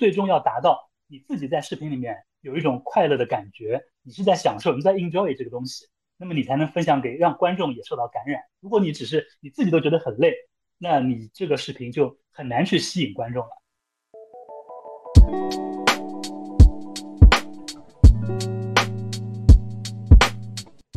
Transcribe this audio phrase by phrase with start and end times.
[0.00, 5.84] 最终要达到你自己在视频里面有一种快乐的感觉，你是在享受，你在 enjoy 这个东西，
[6.16, 8.40] 那么你才能分享给让观众也受到感染。
[8.60, 10.32] 如果你只是你自己都觉得很累，
[10.78, 13.50] 那你这个视频就很难去吸引观众了。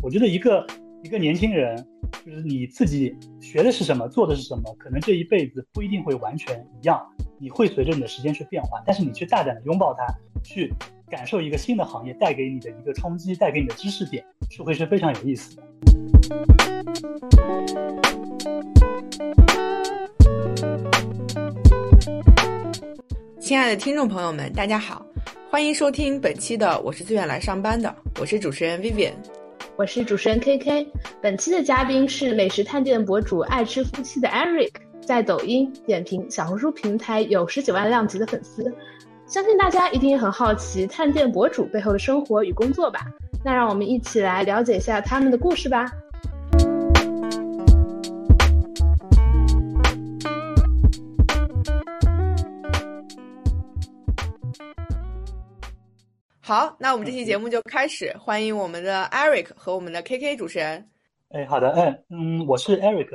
[0.02, 0.66] 我觉得一个
[1.04, 1.86] 一个年轻人，
[2.26, 7.06] 就是你自己学的是什么，做的是什么，可能这一辈子不一定会完全一样，
[7.38, 8.82] 你会随着你的时间去变化。
[8.86, 10.06] 但是你去大胆的拥抱它，
[10.42, 10.74] 去
[11.10, 15.64] 感受一个新的行业带给你的一个冲击，带给你的知识点，是会是非常有意思的。
[23.40, 25.06] 亲爱的听众朋友们，大家好，
[25.52, 27.90] 欢迎收听本期的《我是自愿来上班的》，
[28.22, 29.14] 我是主持人 Vivian。
[29.76, 30.88] 我是主持人 K K，
[31.20, 34.70] 本期的嘉宾是美食探店博主爱吃夫妻的 Eric，
[35.02, 38.72] 在抖音、点评、小红书平台有十几万量级的粉丝，
[39.26, 43.00] 相信大家一定也很好奇探店博主背后的生活与工作吧？
[43.44, 45.92] 那让我们一起来了解一下他们的故事吧。
[56.46, 60.90] 好，那我们这期节目就开始，欢迎我们的 Eric 和我们的 KK 主持人。
[61.30, 63.12] 哎，好的，哎，嗯，我是 Eric。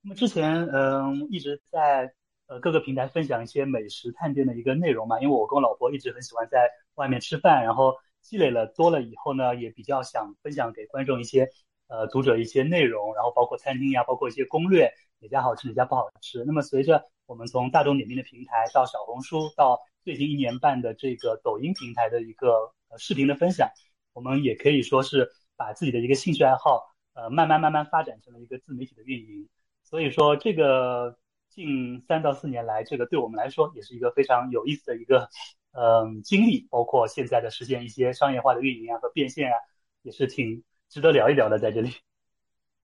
[0.00, 2.12] 那么之前，嗯，一直在
[2.48, 11.48] 呃各个平台分享一些美食探店的一个内容嘛，因为我跟我老婆一直很喜欢在外面吃饭，然后积累了多了以后呢，也比较想分享给观众一些
[11.86, 16.42] 呃读者一些内容，然后包括餐厅呀，包括一些攻略，哪家好吃，哪家不好吃。
[16.44, 23.70] 那么随着我们从大众点评的平台到小红书到最近一年半的这个抖音平台的一个呃视频的分享，
[24.12, 29.48] 我们也可以说是把自己的一个兴趣爱好，呃，慢慢慢慢发展成了一个自媒体的运营。
[29.84, 35.28] 所以说，这个近三到四年来，这个对我们来说也是一个非常有意思的一个
[35.72, 39.56] 嗯经历，包括现在的实现一些商业化的运营啊和变现啊，
[40.02, 41.92] 也是挺值得聊一聊的，在这里。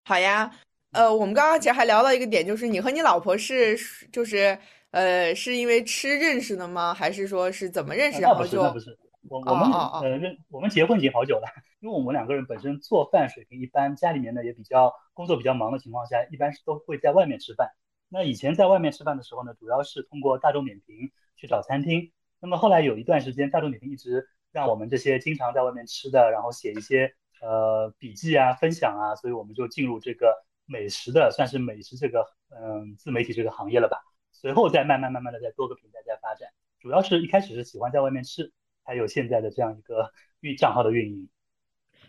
[0.05, 0.54] 好呀，
[0.93, 3.76] 呃，我们刚刚其实还聊到一个点，就是你和你老婆是
[4.12, 4.59] 就是。
[4.91, 6.94] 呃，是因为吃认识的吗？
[6.94, 8.22] 还是说是怎么认识？
[8.22, 8.98] 然后就那不是，
[9.28, 11.47] 我我们呃认我们结婚已经好久了，
[11.81, 17.69] 因为我们两个人本身做饭水平一般，家里面呢也比较工作比较忙的情况下，一般是都会在外面吃饭。
[18.09, 22.10] 那以前在外面吃饭的时候呢，主要是通过大众点评去找餐厅。
[22.41, 27.12] 那么后来有一段时间，大众点评一直让我们这些经常在外面吃的，然后写一些
[27.43, 30.34] 呃笔记啊、分享啊，所以我们就进入这个
[30.69, 33.99] 美食的，算是美食这个嗯自媒体这个行业了吧。
[34.31, 36.49] 随后再慢慢慢慢的在多个平台在发展，
[36.79, 38.53] 主要是一开始是喜欢在外面吃，
[38.84, 41.28] 才有现在的这样一个运账号的运营。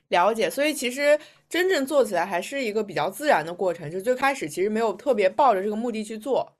[0.09, 6.56] 了解，所以其实真正做起来还是一个比较自然的过程，就最开始其实没有特别抱着这个目的去做。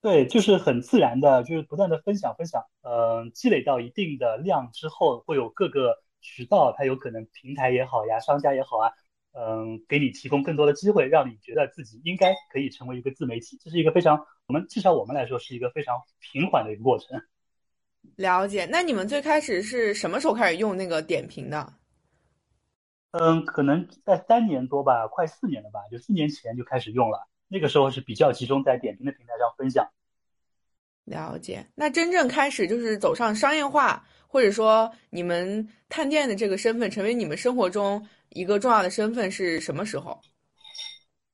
[0.00, 8.92] 对，就是很自然的，就是不断的分享分享，嗯，积累到一定的量之后，会有各个渠道，它有可能平台也好呀，商家也好啊。
[9.32, 17.22] 嗯，给你提供更多的机会，让你觉得自己应该可以成为一个自媒体，这是一个非常我们至少我们来说是一个非常平缓的一个过程。
[18.16, 21.72] 了解，那你们最开始是什么时候开始用那个点评的？
[23.12, 27.28] 嗯，可能在三年多吧，快四年了吧，就四年前就开始用了。
[27.48, 29.88] 那个时候是比较集中在点评的平台上分享。
[31.04, 38.06] 了解，那真正开始就是走上商业化，或者说你们探店的这个身份成为你们生活中。
[38.32, 40.20] 一个重要的身份是什么时候？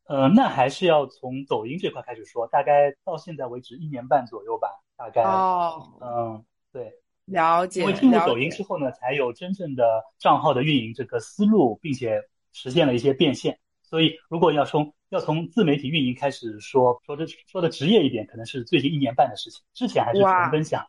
[0.07, 5.21] 呃，那还是要从抖音这块开始说，大概到现在为止一年半左右吧，大概。
[5.21, 5.93] 哦。
[6.01, 6.91] 嗯，对。
[7.27, 7.83] 了解。
[7.83, 12.23] 因为进入抖音之后呢，才有真正的账号的运营这个思路，并且
[12.55, 13.59] 实现了一些变现。
[13.83, 20.87] 所以，如果要从要从自媒体运营开始说，说的说的职业一点，可能是最近一年半的事情，之前还是纯分享。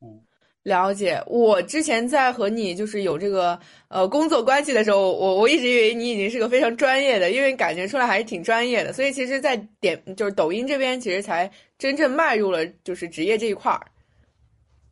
[0.00, 0.22] 嗯。
[0.64, 3.58] 了解，我之前在和你就是有这个
[3.88, 13.86] 呃工作关系的时候，我我一直以为你已经是个非常专业的，因为感觉出来还是挺专业的，所以其实，在点就是抖音这边，其实才真正迈入了就是职业这一块儿。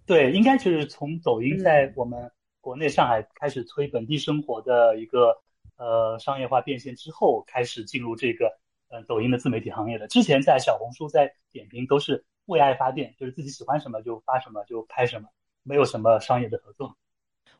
[0.07, 2.31] 对，应该就是从抖音在我们
[2.63, 5.43] 国内上海开始推本地生活的一个
[5.77, 8.57] 呃商业化变现之后，开始进入这个
[8.89, 10.09] 呃抖音的自媒体行业的。
[10.09, 15.29] 之前在小红书在点评都是为爱发电，就是自己喜欢什么就发什么就拍什么。
[15.67, 16.97] 没有什么商业的合作。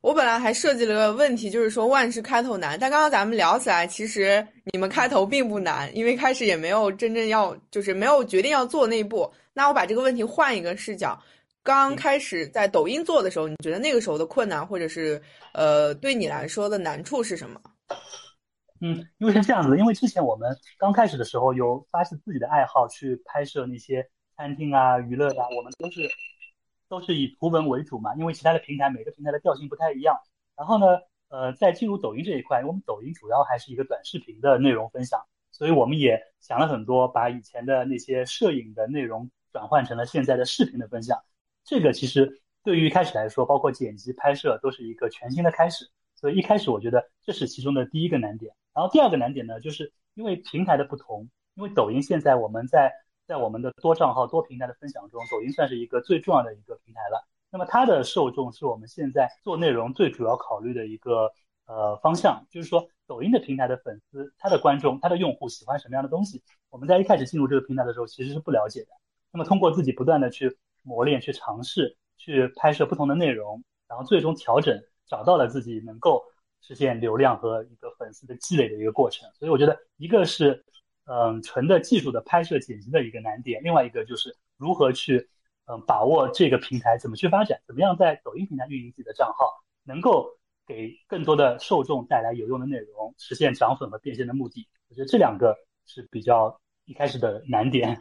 [0.03, 2.79] 我本来还设计了个问题，就是说万事开头难。
[2.79, 9.29] 但刚刚咱们聊起来，其实你们开头并不难，因为开始也没有真正要，就是没有决定要做那一步。
[9.53, 11.21] 那我把这个问题换一个视角，
[11.65, 15.21] 刚开始在抖音做的时候，你觉得那个时候的困难，或者是
[15.53, 17.61] 呃对你来说的难处是什么？
[18.81, 24.07] 嗯，因为是这样子，因为之前我们刚开始的时候有发自自己的爱好去拍摄那些
[24.37, 26.09] 餐厅啊、娱乐啊，我们都是。
[26.89, 30.17] 都是以图文为主嘛，因为其他的平台每个平台的调性不太一样。
[30.57, 30.87] 然后呢，
[31.29, 35.21] 呃，在进入抖音这一块，我们抖音主要还是一个短视频的内容分享，
[35.53, 41.19] 所以我们也想了很多，把以前的那些摄影的内容转换成了现在的视频的分享。
[41.65, 45.91] 这个其实对于一开始来说，包括剪辑拍摄都是一个全新的开始。
[46.15, 48.55] 所以一开始我觉得这是其中的第一个难点。
[48.73, 52.91] 然后第二个难点呢，就是因为平台的不同，因为抖音现在我们在
[53.27, 57.27] 在我们的多账号多平台的分享中，抖音算是一个最重要的一个平台了。
[57.51, 61.33] 那么它的受众是我们现在做内容最主要考虑的一个
[61.67, 68.89] 呃方向，就是说抖音的平台的粉丝，他的观众，他的用户喜欢什么样的东西，我们在一开始进入这个平台的时候其实是不了解的。
[69.33, 76.23] 那么通过自己不断的去磨练、去尝试、去拍摄不同的内容，然后最终调整，找到了自己能够
[76.61, 79.29] 实现流量和一个粉丝的积累的一个过程。
[79.35, 80.65] 所以我觉得一个是
[81.07, 85.29] 嗯纯的技术的拍摄剪辑的一个难点，另外一个就是如何去。
[85.69, 90.25] 嗯，把握这个平台怎么去发展，怎么样在抖音平台运营自己的账号，能够
[90.65, 94.69] 给更多的受众带来有用的内容，实现涨粉和变现的目的。
[94.89, 98.01] 我觉得这两个是比较一开始的难点。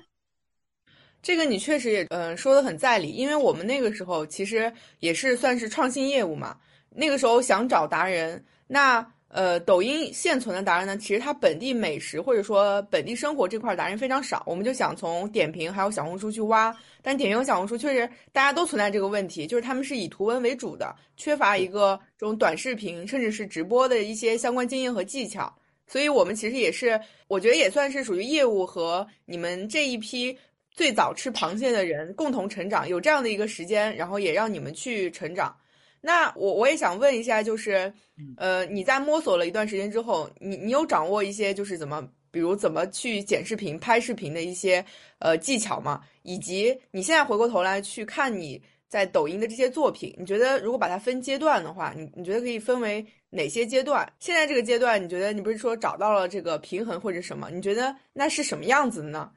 [1.23, 6.59] 这个你确实也嗯说的很在理，因为我们那个时候其实也是算是创新业务嘛，
[6.91, 9.14] 那个时候想找达人，那。
[9.35, 25.53] 呃，抖音现存的达人呢，其实它本地美食或者说本地生活这块达人非常少，我们就想从点评还有小红书去挖，但点评和小红书确实大家都存在这个问题，就是他们是以图文为主的，缺乏一个这种短视频甚至是直播的一些相关经验和技巧，
[25.85, 26.97] 所以我们其实也是，
[27.27, 30.37] 我觉得也算是属于业务和你们这一批
[30.71, 35.53] 最早吃螃蟹的人共同成长，有这样的一个时间，然后也让你们去成长。
[36.05, 37.91] 那我我也想问一下，就是，
[38.37, 44.85] 呃，你在摸索了一段时间之后，你你有掌握一些就是怎么，比如怎么去剪视频、拍视频的一些
[45.17, 46.01] 呃技巧吗？
[46.21, 54.07] 以及你现在回过头来去看你在抖音的这些作品，你觉得如果把它分阶段的话，你你觉得可以分为哪些阶段？
[54.19, 57.49] 现在这个阶段，你觉得你不是说找到了这个平衡或者什么？
[57.49, 59.31] 你觉得那是什么样子的呢？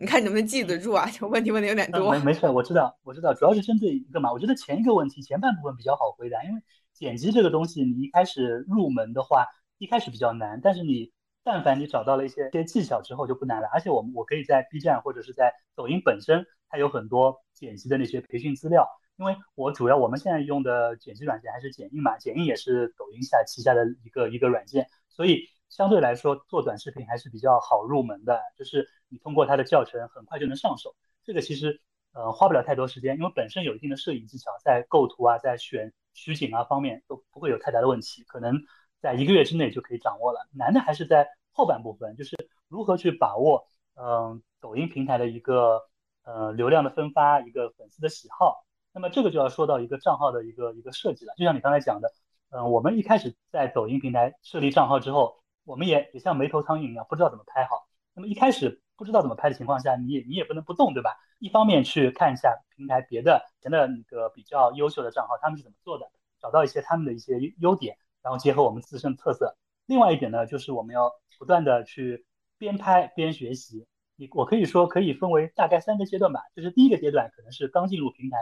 [0.00, 1.06] 你看你能不能记得住啊？
[1.10, 2.10] 就问题问的有点多。
[2.10, 4.32] 没 没事，我知道，我知道，主要是针对一个嘛。
[4.32, 6.62] 我觉得前一个问题前半部分比较好回答，因为
[6.94, 9.44] 剪辑这个东西，你一开始入门的话，
[9.76, 11.12] 一开始比较难，但是你
[11.44, 13.68] 但凡你找到了一些些技巧之后就不难了。
[13.74, 18.88] 而且我们我可以在 B 站或者是在抖音本身，它有很多剪辑的那些培训资料。
[19.18, 25.42] 因为我主要我们现在用的剪辑软件还是剪映嘛，剪映也是抖音下旗下的一个一个软件，所以。
[25.70, 30.96] 相对来说，做短视频还是比较好入门的，就是你通过它的教程很快就能上手。
[31.22, 31.80] 这个其实
[32.12, 38.60] 呃花不了太多时间，因为本身有一定的摄影技巧，在构图啊，在选取景啊方面都不会有太大的问题，可能
[39.00, 40.40] 在一个月之内就可以掌握了。
[40.52, 43.64] 难的还是在后半部分，就是如何去把握
[43.94, 45.82] 嗯抖音平台的一个
[46.24, 48.66] 呃流量的分发，一个粉丝的喜好。
[48.92, 51.32] 那么这个就要说到一个账号的一个一个设计了。
[51.36, 52.12] 就像你刚才讲的，
[52.50, 55.39] 嗯，我们一开始在抖音平台设立账号之后。
[55.64, 57.86] 我们也也像没头苍蝇一样，不知道怎么拍好。
[58.12, 61.16] 那么一开始不知道怎么拍的情况下，你也你也不能不动，对吧？
[61.38, 66.10] 一方面去看一下平台别的前的那个比较优秀的账号，他们是怎么做的，
[66.40, 69.56] 找到一些他们的一些优点，然后结合我们自身特色。
[69.86, 72.26] 另外一点呢，就是我们要不断的去
[72.58, 73.86] 边拍边学习。
[74.16, 76.42] 你我可以说可以分为大概三个阶段吧。
[76.54, 78.36] 就是第一个阶段可能是刚进入平台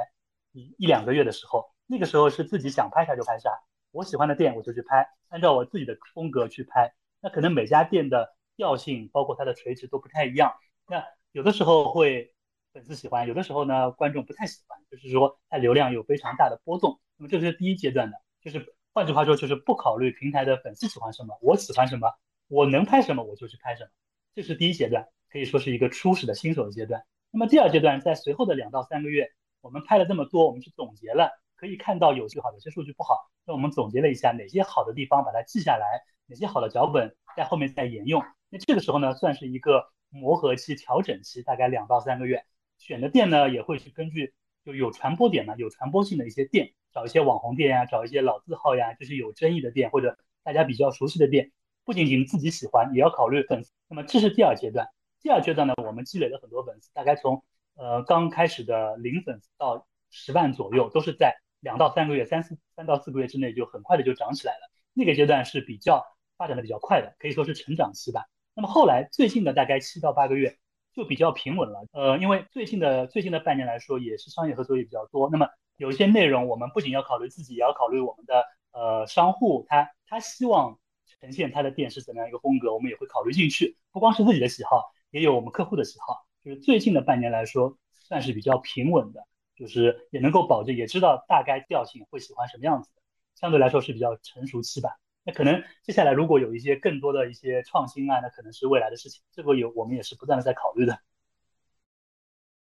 [0.53, 3.51] 一一两个月的时候，那个时候是自己想拍啥就拍啥，
[3.93, 6.93] 我喜欢的店我就去拍，按照我自己的风格去拍。
[7.21, 10.55] 那可能每家店的调性，包括它的垂直都不太一样。
[10.87, 12.35] 那有的时候会
[12.73, 17.01] 粉丝喜欢，有的时候呢观众不太喜欢，就是说它流量有非常大的波动。
[17.17, 22.13] 那么这是第一阶段的，就是换句话说，就是不考虑平台的粉丝喜欢什么，我喜欢什么，
[22.49, 23.91] 我能拍什么我就去拍什么。
[24.35, 27.05] 这是第一阶段，可以说是一个初始的新手阶段。
[27.31, 33.29] 那么第二阶段，在随后的两到三个月，我们拍了这么多，我们去总结了，可以看到有些好，有些数据不好。
[33.45, 36.05] 那我们总结了一下哪些好的地方，把它记下来。
[36.29, 38.23] 哪些好的脚本在后面再沿用？
[38.51, 42.45] 那这个时候呢，算是一个磨合期、调整期，大概两到三个月。
[42.77, 51.51] 选的店呢，也会去根据就有传播点呢、有传播性的一些店，找一些网红店呀，找一些老字号呀，就是有争议的店或者大家比较熟悉的店。
[51.85, 53.73] 不仅仅自己喜欢，也要考虑粉丝。
[53.89, 54.87] 那么这是第二阶段。
[55.23, 57.43] 第二阶段呢，我们积累了很多粉丝，大概从
[57.75, 64.71] 呃刚开始的零粉丝到十万左右，都是在两到三个月、三四三到四个月之内就很快的就涨起来了。
[64.93, 66.05] 那个阶段是比较。
[66.39, 68.25] 发展的比较快的，可以说是成长期吧。
[68.55, 70.57] 那么后来最近的大概七到八个月
[70.95, 71.85] 就比较平稳了。
[71.93, 75.29] 呃，因为最近的最近的半年来说，也是商业合作也比较多。
[75.31, 80.79] 那么有一些内容，我们不仅要考虑自己，也要考虑我们的呃商户，他他希望
[81.21, 83.77] 呈现他的店是怎么样一个风格，我们也会考虑进去。
[83.93, 86.25] 不光是自己的喜好，也有我们客户的喜好。
[86.45, 89.27] 就是最近的半年来说，算是比较平稳的。
[89.59, 93.03] 就是也能够保证，也知道大概调性会喜欢什么样子的，
[93.35, 94.91] 相对来说是比较成熟期吧。
[95.29, 100.99] 那可能接下来如果有一些更多的一些创新啊，那可能是未来的事情，这个有我们也是不断的在考虑的。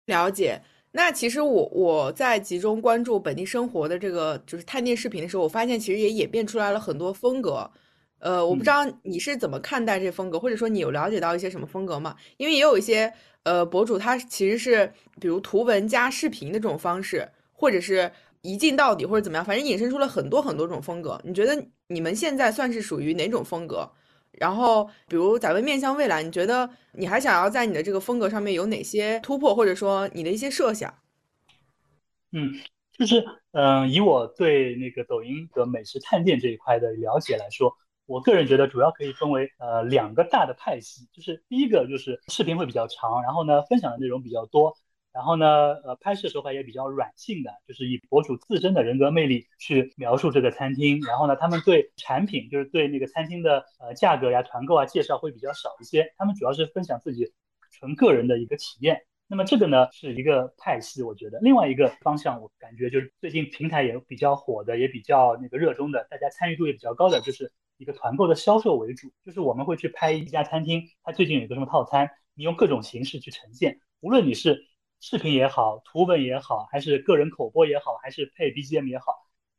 [0.06, 0.62] 了解。
[0.92, 7.72] 那其实我我在集中关注本地生活的这个就是探店视频的时候，我发现其实也演变出来了很多风格。
[8.20, 12.18] 呃，我不知道你是怎么看待这风格，或者说你有了解到一些什么风格吗？
[12.36, 21.22] 因为也有一些呃博主，他其实是比如图文加视频的这种方式，或者是一镜到底或者怎么样，反正衍生出了很多很多种风格。
[21.24, 23.92] 你觉得你们现在算是属于哪种风格？
[24.32, 30.94] 然后，比如咱们面向未来，你觉得你还想要在你的这个风格上面有哪些突破，或者说你的一些设想？
[32.32, 32.54] 嗯，
[32.92, 37.74] 就是嗯，以我对那个抖音的美食探店这一块的了解来说，
[38.06, 44.76] 我个人觉得主要可以分为呃两个大的派系，就是第一个就是视频会比较长，然后呢分享的内容比较多。
[45.18, 51.02] 然后呢，呃，拍摄手法也比较软性的，就是以博主自身的人格魅力去描述这个餐厅。
[51.02, 56.14] 然后呢，他们对产品，就是对那个餐厅的呃价格呀、团购啊介绍会比较少一些。
[56.20, 57.34] 他们主要是分享自己
[57.72, 59.02] 纯个人的一个体验。
[59.26, 69.12] 那么这个呢是一个派系，我觉得另外一个方向，我感觉就是最近平台也比较火的，也比较那个热衷的，大家参与度也比较高的，就是一个团购的销售为主。
[69.26, 74.68] 就是我们会去拍一家餐厅，它最近有一个什么套餐，你用各种形式去呈现，无论你是。
[75.00, 79.14] 视频也好，图文也好，还是个人口播也好，还是配 BGM 也好，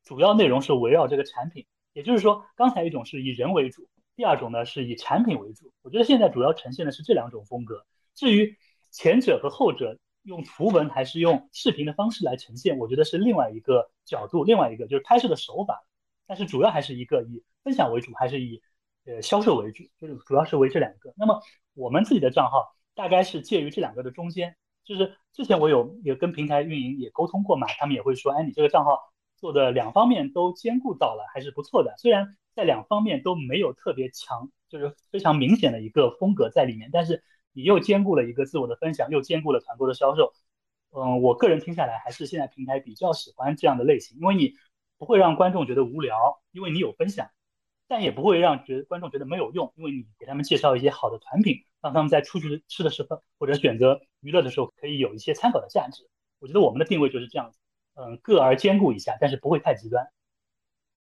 [0.04, 1.66] 主要内容是围绕这个产品。
[1.92, 5.72] 也就是说，刚才一种是以人为主，第二种呢是以产品为主。
[5.82, 7.86] 我觉得现在主要呈现的是这两种风格。
[8.14, 8.56] 至于
[8.90, 15.84] 前者和后者用图文还是用视频的方式来呈现，我觉得是另外一个角度，另外一个就是拍摄的手法。
[16.26, 18.62] 但是主要还是一个以分享为主，还是以
[19.06, 21.14] 呃销售为主，就是主要是为这两个。
[21.16, 21.40] 那么
[21.74, 24.56] 我们自己的账号大概是介于这两个的中间。
[24.88, 28.98] 就是之前我有也跟平台运营也沟通过嘛，他们也会说，哎，你这个账号
[29.36, 31.94] 做的两方面都兼顾到了，还是不错的。
[31.98, 40.32] 虽然在两方面都没有特别强，就是非常明显的一个风格在里面，但是你又兼顾了一个自我的分享，又兼顾了团购的销售。
[40.90, 44.54] 嗯，我个人听下来还是现在平台比较喜欢这样的类型，因为你
[44.96, 47.28] 不会让观众觉得无聊，因为你有分享。
[47.90, 56.08] 但也不会让觉观众觉得没有用，因为你给他们介绍一些好的团品，让他们在出去吃的时候或者选择娱乐的时候可以有一些参考的价值。
[56.40, 57.58] 我觉得我们的定位就是这样子，
[57.94, 60.06] 嗯，各而兼顾一下，但是不会太极端。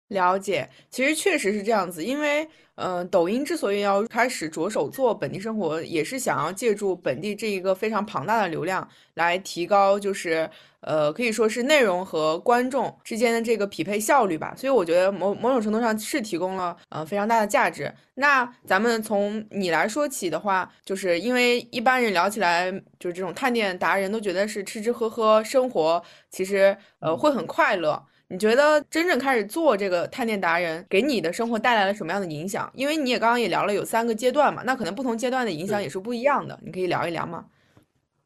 [0.08, 10.48] 了解，其实确实是这样子，因为，嗯，抖音之所以要开始着手做本地生活，也是想要借助本地这一个非常庞大的流量，来提高，就是，
[10.80, 14.54] 呃，可以说是内容和观众之间的这个匹配效率吧。
[14.56, 17.92] 所以我觉得某某种程度上是提供了，呃，非常大的价值。
[18.14, 28.02] 那咱们从你来说起的话，就是因为一般人聊起来，就是这种探店达人都觉得是吃吃喝喝生活，其实，呃，会很快乐。
[28.30, 32.70] 你觉得真正开始做这个探店达人，给你的生活带来了什么样的影响？
[32.74, 37.46] 因为你也刚刚也聊了有三个阶段嘛，那可能不同阶段的影响也是不一样的，你可以聊一聊吗？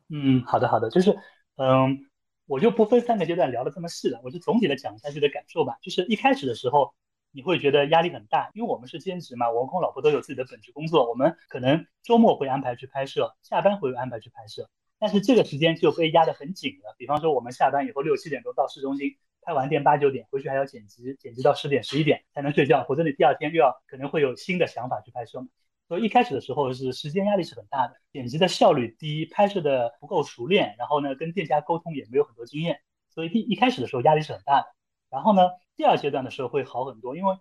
[0.09, 1.16] 嗯，好的好的，就是
[1.56, 2.04] 嗯，
[2.47, 5.78] 我就不分三个阶段聊的这么细了，我就总体的讲一下自己的感受吧。
[5.80, 6.92] 就是一开始的时候，
[7.30, 14.68] 你会觉得压力很大，因为我们是兼职嘛，我跟我老婆都有自己的本职工作，我们可能周末会安排去拍摄，下班会安排去拍摄，
[14.99, 16.97] 但是这个时间就被压得很紧了。
[16.99, 19.16] 比方说我们下班以后六七点钟到市中心。
[19.44, 25.49] 拍完店八九点回去还要剪辑，剪辑到十点十一点才能睡觉，否则你第二天又要可能会有新的想法去拍摄嘛。
[25.88, 32.80] 所以一开始的时候是时间压力是很大的，剪辑的效率低，拍摄的不够熟练，然后呢跟店家沟通也没有很多经验，
[33.11, 34.66] 所以第一开始的时候压力是很大的。
[35.11, 35.42] 然后呢
[35.76, 37.37] 第二阶段的时候会好很多，因为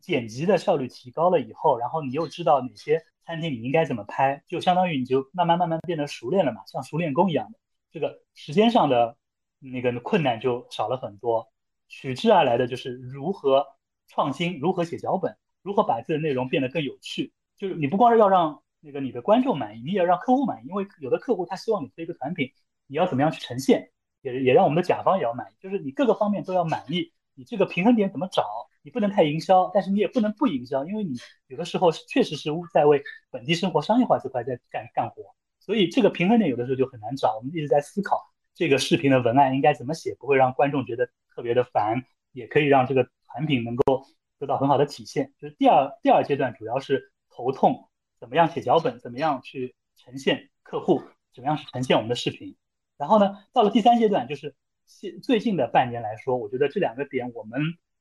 [0.00, 7.58] 剪辑的效率提高了以后，然后你又知道哪些餐厅你应该怎么拍，就相当于你就慢慢慢慢变得熟练了嘛，像熟练工一样的，
[7.92, 9.16] 这个时间上的。
[9.62, 11.52] 那个困难就少了很多，
[11.88, 13.64] 取之而来的就是如何
[14.08, 17.32] 创新，如何写脚本，如何把自己的内容变得更有趣。
[17.56, 22.50] 就是你不光是要让那个你的观众满意，你也要让客户满意，因为有的客户他希望你推一个产品，
[22.86, 23.90] 你要怎么样去呈现，
[24.20, 27.12] 也也让我们的甲方也要满意，就是你各个方面都要满意。
[27.34, 28.44] 你这个平衡点怎么找？
[28.82, 31.14] 你不能太营销，但是你也不能不营销，因为你
[31.46, 35.22] 有的时候确实是在为本地生活商业化这块在干干活，
[35.60, 37.36] 所以这个平衡点有的时候就很难找。
[37.36, 38.31] 我们一直在思考。
[38.54, 44.06] 这个视频的文案应该怎么写，不会让观众觉得特别的烦，也可以让这个产品能够
[44.38, 45.32] 得到很好的体现。
[45.38, 47.88] 就是第二第二阶段主要是头痛，
[48.20, 51.02] 怎么样写脚本，怎么样去呈现客户，
[51.34, 52.56] 怎么样去呈现我们的视频。
[52.98, 54.54] 然后呢，到了第三阶段，就是
[54.84, 57.60] 现最近的半年来说，我觉得这两个点我们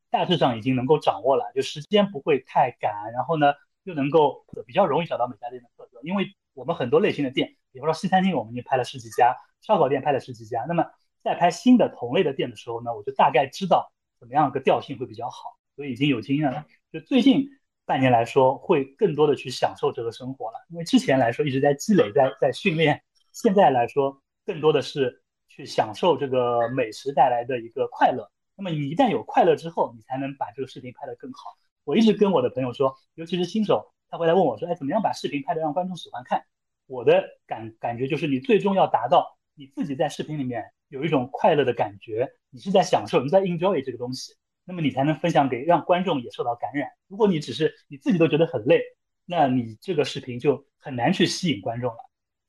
[0.10, 3.54] 大致上已经能够掌握了，就时间不会太赶，然后呢
[3.84, 9.38] 又能够比较容易找到每家店的特色，因为我们很多类型的店，比方说西餐厅，我们已经拍了十几家。
[9.62, 10.86] 烧烤店拍了十几家，那么
[11.24, 16.66] 再拍新的同类的店的时候呢，我就大概知道怎么样个调性会比较好，所以已经有经验了。
[16.92, 17.48] 就最近
[17.86, 23.02] 半年来说，会更多的去享受这个生活了，因为之前来说一直在积累，在在训练，
[23.32, 28.30] 现在来说更多的是去享受这个美食带来的一个快乐。
[28.56, 31.40] 那么你一旦有快乐之后，你才能把这个视频拍得更好。
[31.84, 36.44] 我一直跟我的朋友说，尤其是新手，他会来问我说，哎，怎么样把视频拍得让观众喜欢看？
[36.86, 46.90] 我的感感觉就是，你最终要达到你自己在视频里面有一种快乐的感觉，你是在享受，你在 enjoy 这个东西，那么你才能分享给让观众也受到感染。
[47.08, 48.82] 如果你只是你自己都觉得很累，
[49.26, 51.98] 那你这个视频就很难去吸引观众了。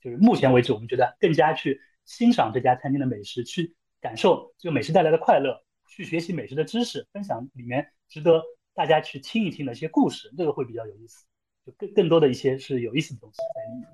[0.00, 5.64] 就是目前为止，我们觉得更加去欣赏这家餐厅的美食，去感受这个美食带来的快乐。
[5.88, 8.42] 去学习美食的知识，分享里面值得
[8.72, 11.26] 大家去听一听的一些故事，这个会比较有意思。
[11.66, 13.88] 就更更多的一些是有意思的东西在里面。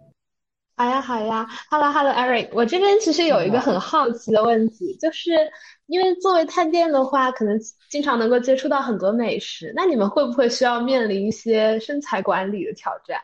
[0.79, 5.33] 好呀，好呀，Hello Hello Eric，我这边其实有一个很好奇的问题，就是
[5.87, 7.59] 因为作为探店的话，可能
[7.91, 13.21] 经常能够接触到很多美食，那你们会不会需要面临一些身材管理的挑战？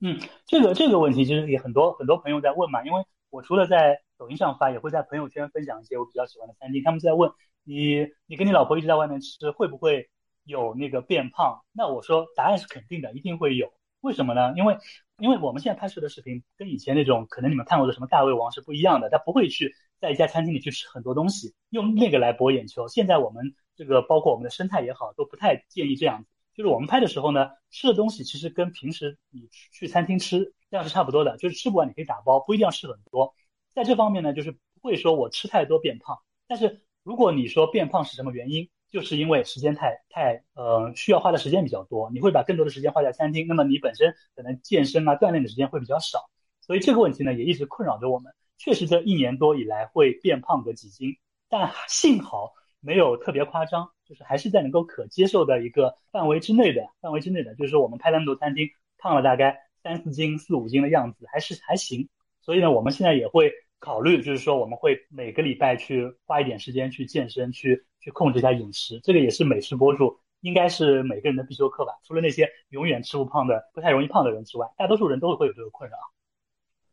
[0.00, 6.80] 嗯，这个这个问题其实也很多很多朋友在问嘛，因为我除了在抖音上发，也会在朋友圈分享一些我比较喜欢的餐厅。
[6.84, 7.28] 他们在问
[7.64, 10.08] 你，你跟你老婆一直在外面吃，会不会
[10.44, 11.64] 有那个变胖？
[11.72, 13.72] 那我说答案是肯定的，一定会有。
[14.00, 14.52] 为什么呢？
[14.56, 14.78] 因为
[15.18, 22.88] 因为我们现在拍摄的视频跟以前那种可能你们看过的什么大胃王是不一样的，他不会去在一家餐厅里去吃很多东西，用那个来博眼球。
[22.88, 26.28] 现在我们这个包括我们的生态也好，都不太建议这样子。
[26.54, 33.34] 就是我们拍的时候呢，吃的东西其实跟平时你去餐厅吃量是差不多的，就是吃不完你可以打包，不一定要吃很多。
[33.72, 36.18] 在这方面呢，就是不会说我吃太多变胖。
[36.48, 46.28] 但是如果你说变胖是什么原因，就是因为时间太太呃需要花的时间比较多，你会把更多的时间花在餐厅，那么你本身可能健身啊锻炼的时间会比较少。
[46.60, 48.32] 所以这个问题呢也一直困扰着我们。
[48.58, 51.16] 确实这一年多以来会变胖个几斤，
[51.48, 57.54] 但幸好没有特别夸张，就是还是在能够可接受的一个范围之内的范围之内的。
[57.54, 62.08] 就是说我们拍那么多餐厅，胖了大概三四斤、四五斤的样子，还是还行。
[62.42, 69.00] 所以呢，我们现在也会考虑，就是说我们会每个礼拜去花一点时间去健身，去去控制一下饮食。
[69.02, 71.92] 这个也是美食博主应该是每个人的必修课吧。
[72.06, 75.96] 除了那些永远吃不胖的、不太容易胖的人之外，大多数人都会有这个困扰。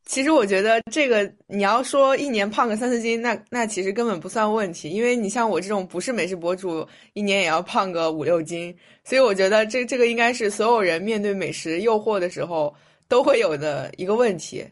[0.05, 8.73] 其实我觉得这个你要说一年胖个三四斤，那那其实根本不算问题，因为你像我这种不是美食博主，一年也要胖个五六斤。
[9.03, 12.73] 所以我觉得这这个应该是所有人面对美食诱惑的时候
[13.09, 14.65] 都会有的一个问题。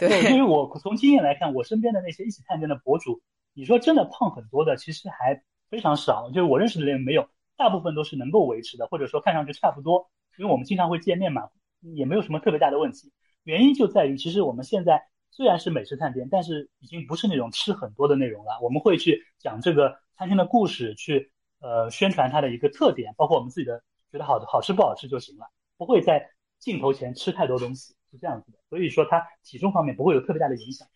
[0.00, 3.20] 对，因为我从经验来看，我身边的那些一起探店的博主，
[3.52, 6.28] 你说真的胖很多的，其实还非常少。
[6.30, 10.10] 就是我认识的人没有，大部分都是能够维持的，或者说看上去差不多。
[10.38, 11.50] 因为我们经常会见面嘛，
[11.94, 13.12] 也没有什么特别大的问题。
[13.44, 18.58] 原因就在于，其实我们现在虽然是美食探店，但是已经不是那种吃很多的内容了。
[18.62, 27.94] 我们会去讲这个餐厅的故事，去呃宣传它的一个特点，包括我们自己的觉得好的好吃不好吃就行了，不会在镜头前吃太多东西。
[28.10, 30.86] 是这样子的，所以说它体重方面不会有特别大的影响。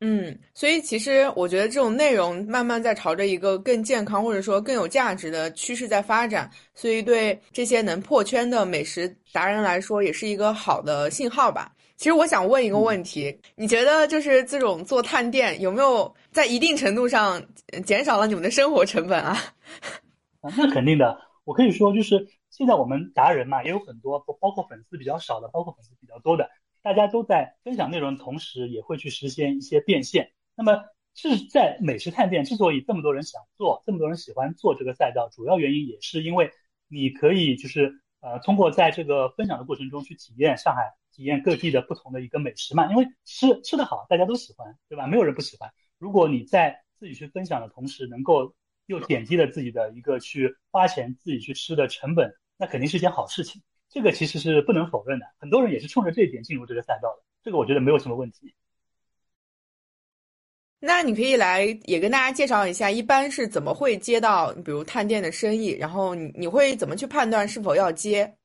[0.00, 11.72] 嗯，所以其实我觉得这种内容慢慢在朝着一个更健康或者说更有价值的趋势在发展，所以对这些能破圈的美食达人来说，也是一个好的信号吧。
[11.96, 17.42] 其实我想问一个问题，你觉得就是这种做探店有没有在一定程度上
[17.84, 19.36] 减少了你们的生活成本啊？
[20.42, 21.18] 啊，那肯定的。
[21.44, 22.24] 我可以说就是。
[22.58, 26.50] 现在我们达人嘛也有很多，包括粉丝比较少的，包括粉丝比较多的，
[26.82, 30.32] 大家都在分享内容的同时，也会去实现一些变现。
[30.56, 30.82] 那么
[31.14, 36.50] 是在美食探店之所以这么多人想做，这么多人喜欢做这个赛道，主要原因也是因为
[36.88, 45.06] 你可以就是呃通过在这个分享的过程中去体验上海、体验各地的不同的一个美食嘛，因为吃吃的好，大家都喜欢，对吧？
[45.06, 45.72] 没有人不喜欢。
[45.96, 48.52] 如果你在自己去分享的同时，能够
[48.86, 53.62] 又点击了自己的一个去花钱自己去吃的成本，那肯定是一件好事情。
[53.88, 57.22] 这个其实是不能否认的，很多人也是冲着这一点进入这个赛道的。
[57.42, 58.54] 这个我觉得没有什么问题。
[60.80, 68.36] 那你可以来也跟大家介绍一下，一般是怎么会接到比如探店的生意，然后你你会怎么去判断是否要接？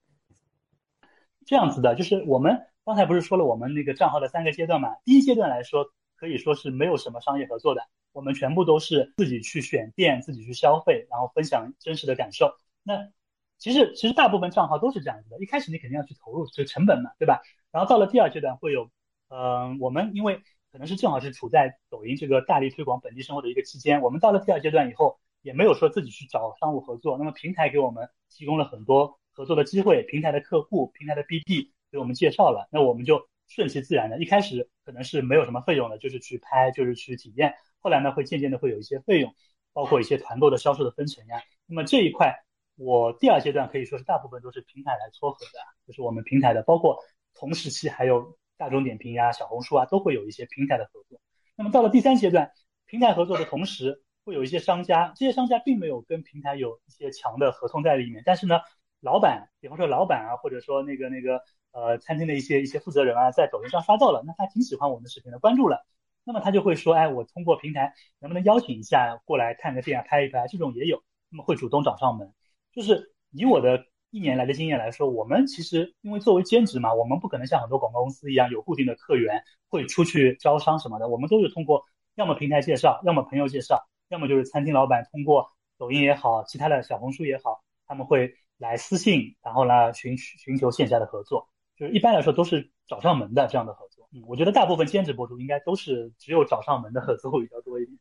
[1.45, 4.95] 这样子的，就是我们刚才不是说了我们那个账号的三个阶段嘛？
[5.03, 7.81] 第一阶段来说，可以说是没有什么商业合作的。
[8.13, 12.55] 我们全部都是自己去选店，自己去消费，然后分享真实的感受。
[12.81, 13.11] 那
[13.57, 17.41] 其实其实大部分账号都是这样子的，一开始你肯定要去投入，这成本嘛，对吧？
[17.71, 18.89] 然后到了第二阶段会有，
[19.29, 37.53] 嗯，我们因为可能是正好是处在抖音这个大力推广本地生活的一个期间，我们到了第二阶段以后，也没有说自己去找商务合作，那么平台给我们提供了很多合作的机会，平台的客户、平台的 BD 给我们介绍了，那我们就顺其自然的，一开始可能是没有什么费用的，就是去拍，就是去体验。
[37.79, 39.33] 后来呢会渐渐的会有一些费用，
[39.73, 41.41] 包括一些团购的销售的分成呀。
[41.65, 42.42] 那么这一块，
[42.75, 46.97] 我第二阶段可以说是大部分都是平台来撮合的，就是我们平台的，包括
[47.35, 51.19] 同时期还有大众点评呀、小红书啊，都会有一些平台的合作。
[51.55, 52.51] 那么到了第三阶段，
[52.85, 58.59] 平台合作的同时，会有一些商家，这些商家并没有跟平台有一些强的合同在里面，但是呢，
[59.01, 61.41] 老板，比方说老板啊，或者说那个那个
[61.73, 65.85] 呃餐厅的一些一些负责人啊，在抖音上刷到了，那他挺喜欢我们的视频的，关注了，
[66.23, 72.33] 那么他就会说，哎，我通过平台能不能邀请一下过来探个店啊，拍一拍，这种也有，那么会主动找上门。
[72.73, 81.83] 就是以我的一年来的经验来说，我们其实因为作为兼职嘛，我们不可能像很多广告公司一样有固定的客源，会出去招商什么的，我们都是通过
[82.15, 94.07] 要么平台介绍，要么朋友介绍，要么就是餐厅老板通过抖音也好，其他的小红书也好，他们会来私信，然后呢寻寻求线下的合作，就是一般来说都是找上门的这样的合作。
[94.13, 97.97] 嗯，我觉得大部分兼职博主应该都是只有找上门的合作会比较多一点。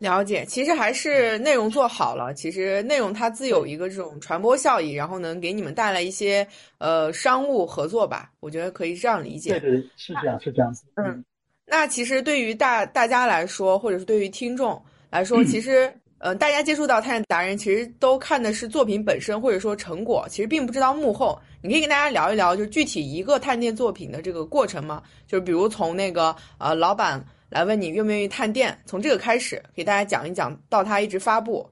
[0.00, 2.32] 了解，其实还是内容做好了。
[2.32, 6.46] 其实内容它自有一个这种传播效益，然后能给你们带来一些
[6.78, 8.30] 呃商务合作吧。
[8.40, 9.60] 我觉得可以这样理解。
[9.60, 10.84] 对对，是这样，是这样子。
[10.94, 11.22] 嗯，
[11.66, 21.38] 那其实对于大大家来说，或者是对于听众来说，其实呃，大家接触到探店达人，其实都看的是作品本身，或者说成果，其实并不知道幕后。
[21.62, 25.02] 你可以跟大家聊一聊，就具体一个探店作品的这个过程吗？
[25.26, 27.22] 就是比如从那个呃老板。
[27.50, 31.68] 来问你愿不愿意探店，从这个开始给大家讲一讲，到它一直发布。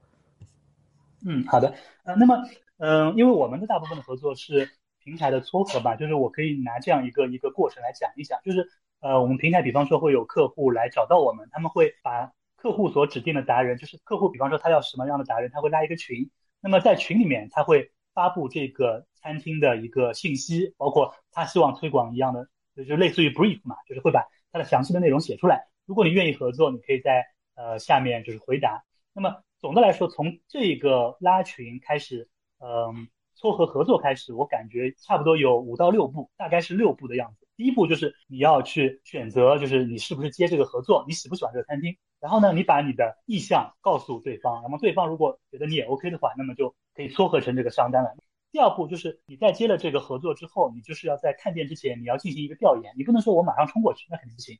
[1.25, 1.73] 嗯，好的。
[2.03, 2.35] 呃，那么，
[2.77, 4.69] 嗯，因为我们的大部分的合作是
[5.01, 8.67] 平台的撮合吧，就是我可以拿这样一个一个过程来讲一讲，就是
[8.99, 25.67] 呃，我们平台比方说会有客户来找到我们，他们会把客户所指定的达人，就是客户比方说他要什么样的达人，他会拉一个群，那么在群里面他会发布这个餐厅的一个信息，包括他希望推广一样的，就是类似于 brief 嘛，就是会把它的详细的内容写出来。
[25.85, 28.83] 如果你愿意合作，你可以在呃下面就是回答。
[29.13, 37.47] 那么总的来说，从这个拉群开始，嗯，撮合合作开始，我感觉差不多有五到六步，大概是六步的样子。
[37.57, 41.97] 第一步就是你要去选择，就是你是不是接这个合作，你喜不喜欢这个餐厅。
[42.21, 48.15] 然后呢，你把你的意向告诉对方，那么对方如果觉得你也 OK 的话，那么就可以撮合成这个商单了。
[48.51, 54.57] 第二步就是你在接了这个合作之后，你就是要在探店之前，你要进行一个调研，你不能说我马上冲过去，那肯定不行。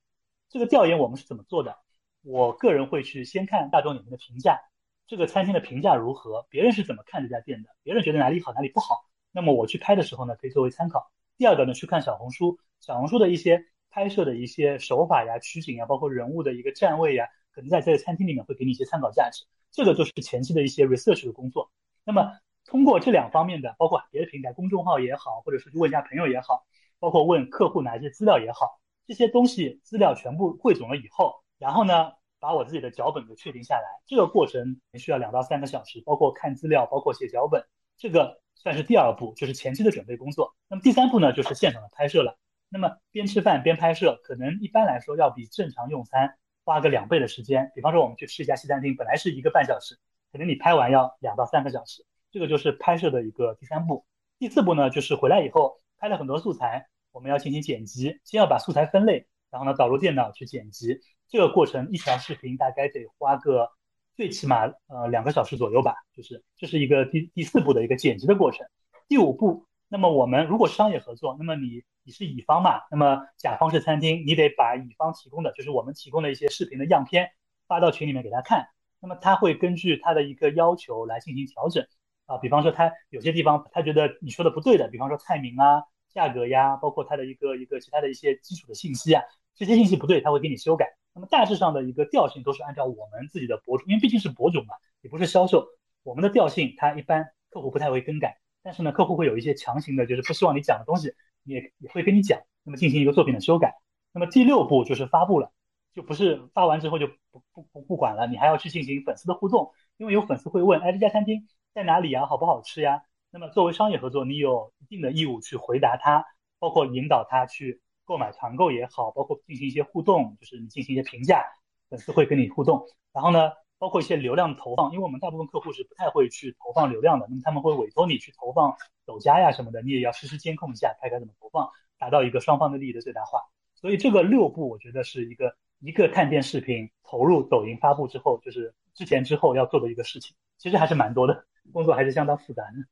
[0.49, 1.77] 这个调研我们是怎么做的？
[2.21, 4.59] 我个人会去先看大众点评的评价，
[5.07, 6.45] 这个餐厅的评价如何？
[6.49, 7.69] 别人是怎么看这家店的？
[7.81, 9.05] 别人觉得哪里好，哪里不好？
[9.31, 11.11] 那么我去拍的时候呢，可以作为参考。
[11.37, 19.45] 第二个呢，去看小红书，小红书的一些拍摄的一些手法呀、取景呀，包括人物的一个站位呀，可能在这个餐厅里面会给你一些参考价值。
[19.71, 21.71] 这个就是前期的一些 research 的工作。
[22.03, 22.33] 那么
[22.69, 26.67] 通过这两方面的，包括别的平台公众号也好，或者是去问一下朋友也好，
[26.99, 28.79] 包括问客户拿一些资料也好。
[29.07, 33.81] 这些东西资料全部汇总了以后，然后呢，把我自己的脚本给确定下来。
[34.05, 37.65] 这个过程需要两到三个小时，包括看资料，包括写脚本。
[37.97, 40.55] 这个算是第二步，就是前期的准备工作。
[40.67, 42.37] 那么第三步呢，就是现场的拍摄了。
[42.69, 47.71] 那么边吃饭边拍摄，可能一般来说要比正常用餐花个两倍的时间。
[47.73, 49.97] 比方说我们去吃一家西餐厅，本来是一个半小时，
[50.31, 52.05] 可能你拍完要两到三个小时。
[52.31, 54.05] 这个就是拍摄的一个第三步。
[54.37, 56.87] 第四步呢，就是回来以后拍了很多素材。
[57.11, 60.99] 我们要进行剪辑，先要把素材分类，然后呢导入电脑去剪辑。
[61.27, 63.71] 这个过程一条视频大概得花个
[64.15, 65.95] 最起码呃两个小时左右吧。
[66.15, 68.67] 就是这是一个第第四步的一个剪辑的过程。
[69.07, 77.31] 第五步，那么我们如果商业合作，那么你你是乙方嘛，那么甲方是餐厅，你得把乙方提供的就是我们提供的一些视频的样片
[77.67, 78.67] 发到群里面给他看。
[78.99, 81.87] 那么他会根据他的一个要求来进行调整
[82.29, 85.83] 啊，比方说他有些地方他觉得你说的不对的，比方说菜名啊。
[86.11, 89.21] 价格呀，包括它的一个一个其他的一些基础的信息啊，
[89.53, 90.87] 这些信息不对，他会给你修改。
[91.13, 95.67] 那么大致上的一个调性都是按照我们自己的博主，因为毕竟是博主嘛，也不是销售，
[96.01, 98.39] 我们的调性它一般客户不太会更改。
[98.63, 101.13] 但是呢，客户会有一些强行的，就是不希望你讲的东西，
[101.43, 103.75] 也也会跟你讲，那么进行一个作品的修改。
[104.11, 105.51] 那么第六步就是发布了，
[105.93, 112.25] 就不是发完之后就不不不不管了，你还要去进行粉丝的互动，因为有粉丝会问，哎，这家餐厅在哪里呀？
[112.25, 113.03] 好不好吃呀？
[113.31, 116.25] 那么作为商业合作，你有一定的义务去回答他，
[116.57, 121.45] 包括引导他去购买团购也好，包括进行一些互动，就是你进行一些评价，
[121.89, 122.85] 粉丝会跟你互动。
[123.13, 133.41] 然后呢，包括一些流量投放，因为我们大部分客户是不太会去投放流量的，那么他们会委托你去投放抖加呀什么的，你也要实时监控一下，看看怎么投放，达到一个双方的利益的最大化。
[133.75, 142.85] 所以这个六步，我觉得是一个一个探店视频投入抖音发布之后，就是之前之后要做的一个事情，其实还是蛮多的，工作还是相当复杂的。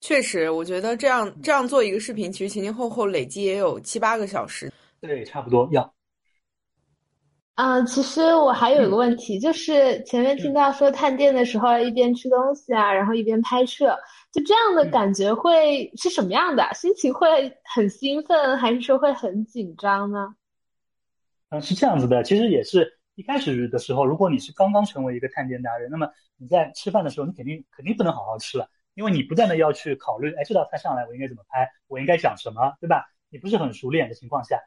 [0.00, 4.72] 确实，我觉得这样这样做一个视频，其实前前后后累计也有七八个小时。
[5.00, 5.94] 对，差不多要。
[7.56, 13.98] 嗯，其实我还有一个问题，就是前面听到说探店的时候一边吃东西啊，然后一边拍摄，
[14.30, 16.62] 就这样的感觉会是什么样的？
[16.74, 20.34] 心情会很兴奋，还是说会很紧张呢？
[21.48, 33.06] 嗯，是这样子的，其实也是一开始的时候，如果你是刚刚成为一个探店达人，那么你在吃饭的时候，你肯定肯定不能好好吃了，因为你不断的要去考虑，哎，这道菜上来我应该怎么拍，我应该讲什么，对吧？
[33.30, 34.60] 你不是很熟练的情况下。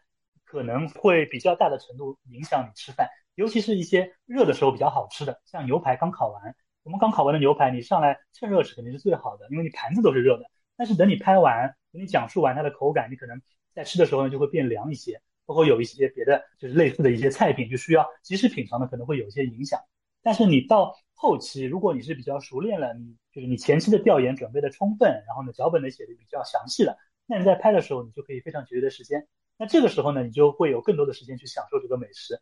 [0.43, 10.49] 可能会比较大的程度影响你吃饭，尤其是一些热的时候比较好吃的，像牛排刚烤完，我们刚烤完的牛排，你上来趁热吃肯定是最好的，因为你盘子都是热的。
[10.75, 13.39] 但是等你拍完，等你讲述完它的口感，你可能
[13.75, 19.79] 在吃的时候呢就会变凉一些，包括有一些别的就是类似的一些菜品，就需要及时品尝的，可能会有一些影响。
[20.21, 29.27] 但是你到后期，如果你是比较熟练了，你就是你前期的调研准备的充分，然后呢脚本呢写的比较详细了，那你在拍的时候，你就可以非常节约的时间。
[29.57, 32.39] 那这个时候呢，你就会有更多的时间去享受这个美食。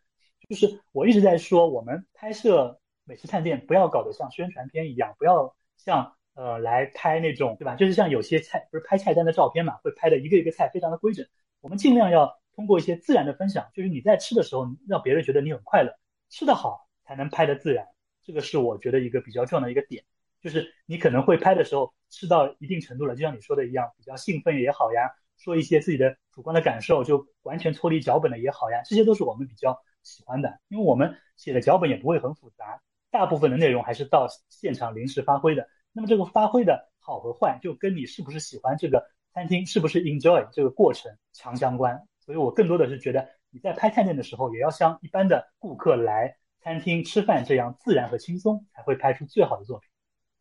[0.50, 7.76] 就是我一直在说，我们拍摄美食探店不要搞得像宣传片一样，不要像呃来拍那种，对吧？
[7.76, 11.26] 就是像有些菜不是拍菜单的照片嘛，会拍的一个一个菜非常的规整。
[11.62, 15.96] 我们尽量要通过一些自然的分享，就是你在吃的时候让别人觉得你很快乐，
[16.28, 17.86] 吃得好才能拍的自然。
[18.24, 20.04] 这个是我觉得一个比较重要的一个点，
[20.41, 25.12] 就是你可能会拍的时候吃到一定程度了，就像你说的一样，比较兴奋也好呀。
[25.38, 35.70] 说一些自己的主观的感受，就完全脱离脚本的也好呀，这些都是我们比较喜欢的，因为我们写的脚本也不会很复杂，大部分的内容还是到现场临时发挥的。
[35.93, 42.08] 那么这个发挥的好和坏，就跟你是不是喜欢这个餐厅，是不是 enjoy 这个过程强相关。
[42.28, 49.90] 所以我更多的是觉得你在拍探店的时候，也要像一般的顾客来餐厅吃饭这样自然和轻松，才会拍出最好的作品。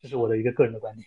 [0.01, 1.07] 这是我的一个个人的观点。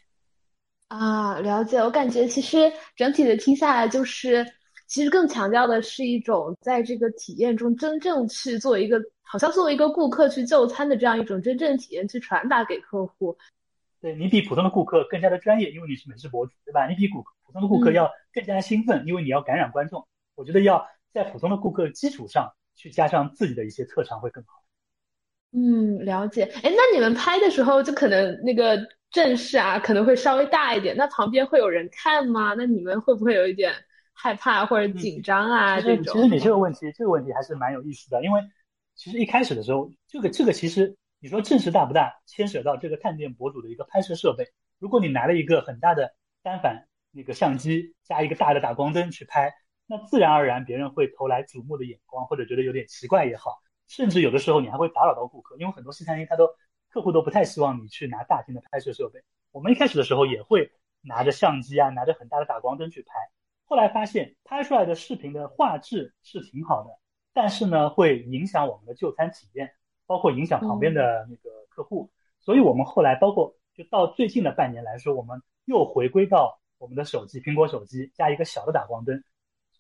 [0.88, 1.80] 啊，了解。
[1.80, 4.46] 我感觉其实整体的听下来，就是
[4.88, 13.38] 其实更强调的是一种在这个体验中真正去做一个，好像作为一个顾客去就餐的这样一种真正体验去传达给客户。
[14.00, 16.88] 对你比普通的顾客更加的专业，因为你是美食博主，对吧？
[16.88, 20.08] 你比顾普通的顾客要更加兴奋，因为你要感染观众。
[20.40, 24.64] 我觉得要在普通的顾客基础上去加上自己的一些特长会更好。
[25.52, 26.44] 嗯，了解。
[26.64, 28.80] 哎，那你们拍的时候就可能那个。
[29.12, 30.96] 正式啊，可能会稍微大一点。
[30.96, 32.54] 那旁边会有人看吗？
[32.56, 33.74] 那你们会不会有一点
[34.14, 35.82] 害怕或者紧张啊？
[35.82, 36.14] 这种？
[36.14, 38.24] 其实你这个问题，这个问题还是蛮有意思的。
[38.24, 38.40] 因为
[38.94, 44.46] 其实一开始的时候，这个这个其实你说正式大不大，牵扯到这个探店博主的一个拍摄设备。
[44.78, 49.56] 如果你拿了一个很大的单反那个相机，加一个大的打光灯去拍，
[49.90, 56.48] 那自然而然别人会投来瞩目的眼光，或者觉得有点奇怪也好，甚至有的时候你还会打扰到顾客，因为很多西餐厅它都。
[56.92, 59.22] 客户都不太希望你去拿大型的拍摄设备。
[59.52, 60.72] 我们一开始的时候也会
[61.02, 63.14] 拿着相机啊，拿着很大的打光灯去拍。
[63.66, 66.90] 后来发现拍出来的视频的画质是挺好的，
[67.32, 69.72] 但是呢，会影响我们的就餐体验，
[70.08, 72.10] 包括影响旁边的那个客户。
[72.40, 79.24] 所以我们后来包括就到最近的半年来说，我们又回归到我们的手机，苹果手机加一个小的打光灯。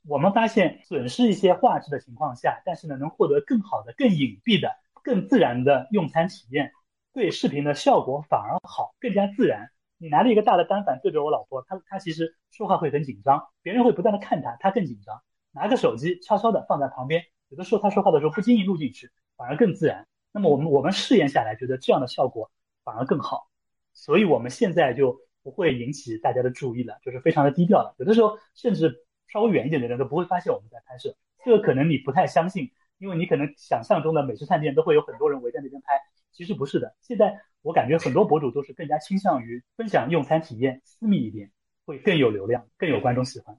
[0.07, 4.71] 我们发现损失一些画质的情况下，但是呢，能获得更好的、更隐蔽的、
[5.03, 6.71] 更自然的用餐体验。
[7.11, 9.71] 对视频的效果反而好，更加自然。
[9.97, 15.21] 你拿着一个大的单反对着我老婆，她她其实说话会很紧张，别人会不断的看她，她更紧张。
[15.51, 20.07] 拿个手机悄悄的放在旁边，有的时候她说话的时候不经意录进去，反而更自然。
[20.31, 22.51] 那么我们我们试验下来，觉得这样的效果
[22.83, 23.49] 反而更好，
[23.93, 27.95] 所以我们现在就不会引起大家的注意了，就是非常的低调了。
[27.97, 31.15] 有的时候甚至稍微远一点的人都不会发现我们在拍摄，
[31.45, 35.93] 这个可能你不太相信，因为你可能想象中的美食探店都会有很多人围在那边拍。
[36.31, 41.51] 其实不是的，现在我感觉很多博主都是更加倾向于分享用餐体验，私密一点，
[41.85, 43.57] 会更有流量，更有观众喜欢。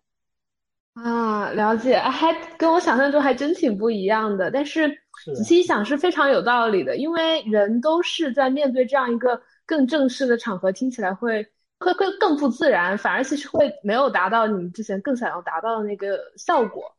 [0.95, 4.51] 啊，了解，还跟我想象中还真挺不一样的。
[4.51, 4.89] 但是
[5.35, 11.47] 仔细一想是非常有道理的，因为人都是在面对这样一个更正式的场合，听起来会
[11.81, 16.95] 会会更不自然，反而其实会没有达到你之前更想要达到的那个效果。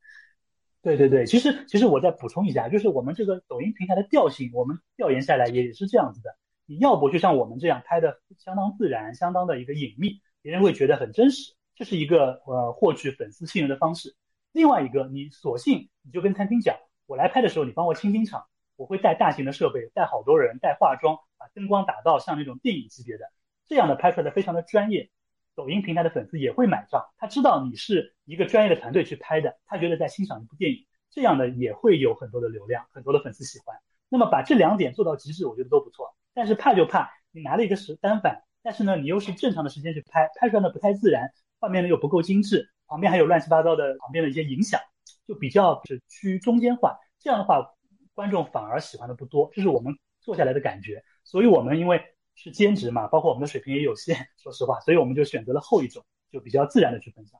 [0.81, 6.35] 对对对，其实其实我再补充一下，就是我们这个抖音平台的调性，我们调研下来也是这样子的。
[6.65, 14.15] 你要不就像我们这样拍的相当自然，相当的一个隐秘，别人会觉得很真实，这是一个呃获取粉丝信任的方式。
[14.51, 23.25] 另外一个，你索性你就跟餐厅讲，我来拍的时候你帮我清清场，我会带大型的设备，带好多人，带化妆，把灯光打到像那种电影级别的，
[23.71, 25.09] 这样的拍出来的非常的专业。
[25.55, 33.77] 抖音平台的粉丝也会买账，他知道你是一个专业的团队去拍的，他觉得在欣赏一部电影，这样的也会有很多的流量，很多的粉丝喜欢。
[34.09, 36.13] 那么把这两点做到极致，我觉得都不错。
[36.33, 41.31] 但是怕就怕你拿了一个是单反，但是呢，你又是正常的时间去拍，拍出来呢不太自然，
[41.61, 44.81] 画面呢又不够精致，旁边还有乱七八糟的旁边的一些影响，
[45.25, 46.97] 就比较是趋于中间化。
[47.21, 47.73] 这样的话，
[48.13, 51.03] 观众反而喜欢的不多，这是我们做下来的感觉。
[51.23, 52.01] 所以我们因为
[52.35, 57.39] 是兼职嘛，包括我们的水平也有限，说实话，所以我们就选择了后一种，就比较自然的去分享。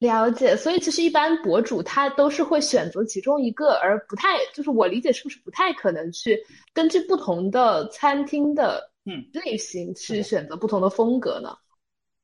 [0.00, 6.38] 了解，所以其实一般博主他都是会选择其中一个，而不太就是我理解是不是不太可能去
[6.74, 11.56] 根据不同的餐厅的嗯类型去选择不同的风格呢？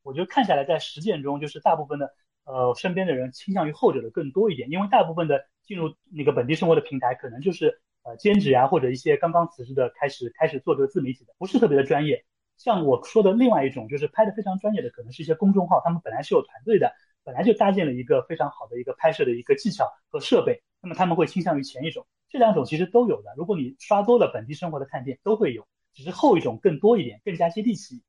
[0.02, 2.12] 我觉得看下来，在实践中，就是大部分的
[2.44, 12.24] 呃身边的人倾向于后者的更多一点，因为大部分的进入那个本地生活的平台，可能就是呃兼职呀，或者一些刚刚辞职的开始开始做这个自媒体的，不是特别的专业。
[12.56, 16.92] 像我说的另外一种，就是拍的非常专业的，可能是一些公众号，他们本来是有团队的。
[17.22, 23.34] 本来就搭建了一个非常好的一个拍摄的一个技巧和设备，那么他们会倾向于前一种，这两种其实都有的。
[23.36, 28.02] 如果你刷多了本地生活的探店，都会有，只是后一种更多一点，更加接地气。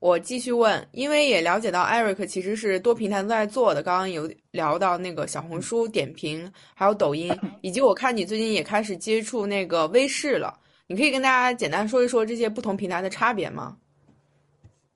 [0.00, 10.56] 我继续问，因为也了解到 Eric 其实是多平台都在做的，刚刚有聊到那个小红书、点评，还有抖音，以及我看你最近也开始接触那个微视了，
[10.86, 13.76] 你可以跟大家简单说一说这些不同平台的差别吗？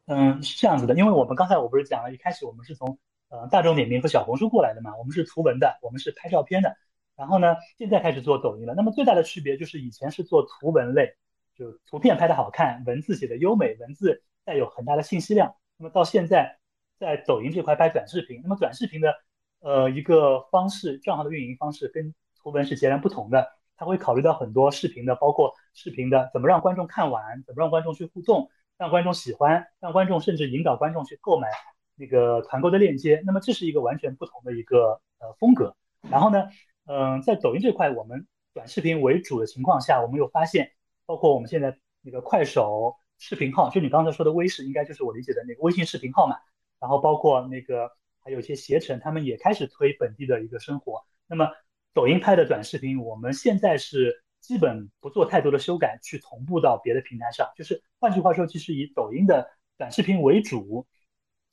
[0.07, 2.97] 嗯，是这样子的，因为我们刚才我不是讲了，一开始我们是从
[3.29, 6.77] 呃大众点评和小红书过来的嘛，我们是图文的，我们是拍照片的，
[7.17, 8.75] 然后呢，现在开始做抖音了。
[8.75, 11.13] 那么最大的区别就是以前是做图文类，
[11.57, 15.55] 就图片拍的好看，文字写的优美，文字带有很大的信息量。
[15.77, 16.59] 那么到现在
[16.99, 19.15] 在抖音这块拍短视频，那么短视频的
[19.61, 28.51] 呃一个方式，账号的运营方式跟图文是截然不同的，它会考虑到很多视频的，包括视频的怎么让观众看完，怎么让观众去互动。
[28.79, 31.47] 让观众喜欢，让观众甚至引导观众去购买
[31.95, 35.77] 那个团购的链接，那么这是一个完全不同的一个呃风格。
[36.11, 36.49] 然后呢，
[36.87, 40.73] 嗯，在抖音这块，我们短视频为主的情况下，我们又发现，
[41.07, 46.37] 包括我们现在那个快手视频号，就你刚才说的微视，应该就是我理解的那个微信视频号嘛。
[46.81, 51.05] 然后包括那个还有一些携程，他们也开始推本地的一个生活。
[51.29, 51.49] 那么
[51.95, 54.23] 抖音拍的短视频，我们现在是。
[54.43, 57.49] 基本不做太多的修改，去同步到别的平台上。
[57.57, 60.85] 就是换句话说，其实以抖音的短视频为主，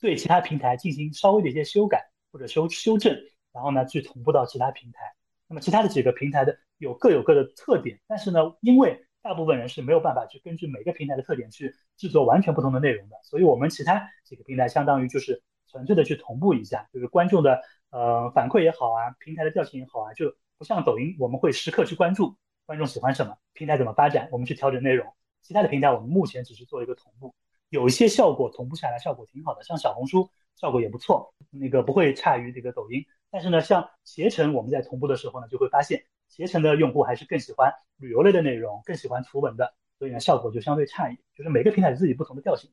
[0.00, 3.16] 对其他平台进行稍微的一些修改或者修修正，
[3.52, 4.98] 然后呢去同步到其他平台。
[5.46, 22.36] 那么其他的几个平台的有各有各的特点，但是呢，因为大部分人是没有办法去根据每个平台的特点去制作完全不同的内容的，所以我们其他几个平台相当于就是纯粹的去同步一下，就是观众的呃反馈也好啊，平台的调性也好啊，就不像抖音，我们会时刻去关注。
[22.66, 25.12] 观众喜欢什么，平台怎么发展，我们去调整内容。
[25.42, 27.34] 其他的平台我们目前只是做一个同步，
[27.68, 33.04] 有一些效果同步下来效果挺好的，像小红书效果也不错，那个不会差于这个抖音。
[33.28, 41.22] 但是呢，像携程我们在同步的时候呢，就会发现携程的用户还是更喜欢旅游类的内容，更喜欢图文的，所以呢效果就相对差一点。
[41.36, 42.70] 就是每个平台有自己不同的调性。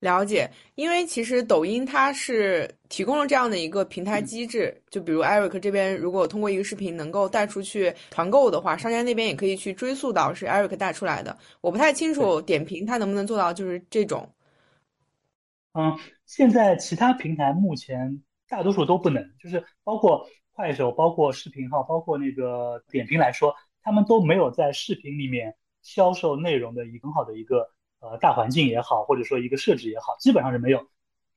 [0.00, 11.36] 了解，因为其实抖音它是提供了这样的一个平台机制，就比如 Eric 这边如果通过一个视频能够带出去团购的话，商家那边也可以去追溯到是 Eric 带出来的。
[11.62, 14.30] 我不太清楚点评它能不能做到就是这种。
[15.72, 27.70] 嗯，现在其他平台目前大多数都不能，就是包括快手、包括视频号、包括那个点评来说，他们都没有在视频里面销售内容的一个很好的一个。
[27.98, 30.86] 呃，大环境也好，或者说一个设置也好，基本上是没有。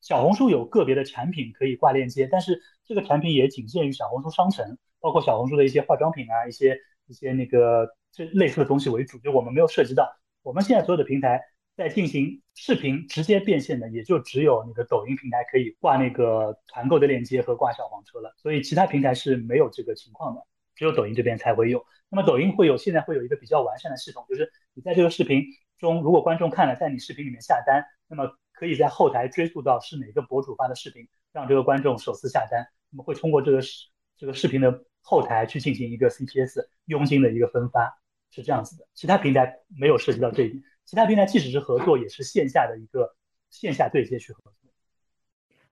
[0.02, 6.78] 小红书有个别的产品可以挂链接，但是这个产品也仅限于小红书商城，包括小红书的一些化妆品啊，一些
[7.08, 10.06] 一些那个这类似的东西为主，就我们没有涉及到。
[10.44, 11.42] 我们现在所有的平台
[11.80, 21.86] 在进行视频直接变现的，也就只有那个抖音平台可以挂那个团购的链接和挂小黄车了，所以其他平台是没有这个情况的，只有抖音这边才会有。
[22.10, 25.46] 那么抖音会有现在会有一个比较完善的系统，就是你在这个视频。
[25.78, 32.68] 中，如果观众看了，在你视频里面下单，那么可以在后台追溯到是哪个博主发的视频，让这个观众首次下单。
[32.90, 33.88] 那么会通过这个视
[34.18, 37.98] 这个视频的后台去进行一个 CPS 佣金的一个分发，
[38.30, 38.86] 是这样子的。
[38.94, 43.14] 其他平台没有涉及到这一点，其他平台即使是合作，也是线下的一个
[43.50, 44.54] 线下对接去合作。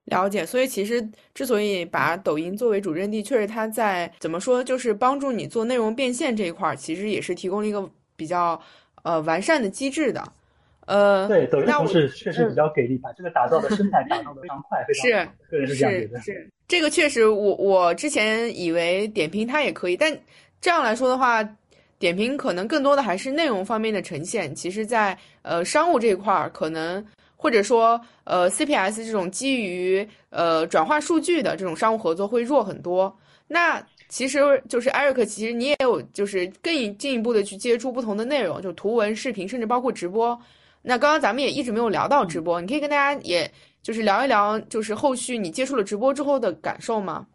[0.03, 8.61] 了解，所以其实之所以把抖音作为主阵地，确实它在怎么说，就是帮助你做内容变现这一块，其实也是提供了一个比较。
[9.03, 10.21] 呃，完善的机制的，
[10.85, 15.33] 呃，对，抖音同事确实比较给力，把这个打造的生态打造的非常快，非常好。
[15.49, 16.19] 个人是这样觉得。
[16.19, 20.19] 是这个确实，我我之前以为点评它也可以，但
[20.59, 21.41] 这样来说的话，
[21.99, 24.53] 点评可能更多的还是内容方面的呈现。
[24.53, 33.15] 其实，在呃商务这一块儿，可能或者说呃 CPS 这种基于呃转化数据的这种商务合作会弱很多。
[33.47, 34.39] 那其实
[34.69, 40.39] 就是 Eric，其实你也有就是更进一步的去接触不同的内容，就图文、视频，甚至包括直播。
[40.81, 43.49] 那刚刚咱们也一直没有聊到直播，你可以跟大家也
[43.81, 47.27] 就是聊一聊，就是后续你接触了直播之后的感受吗？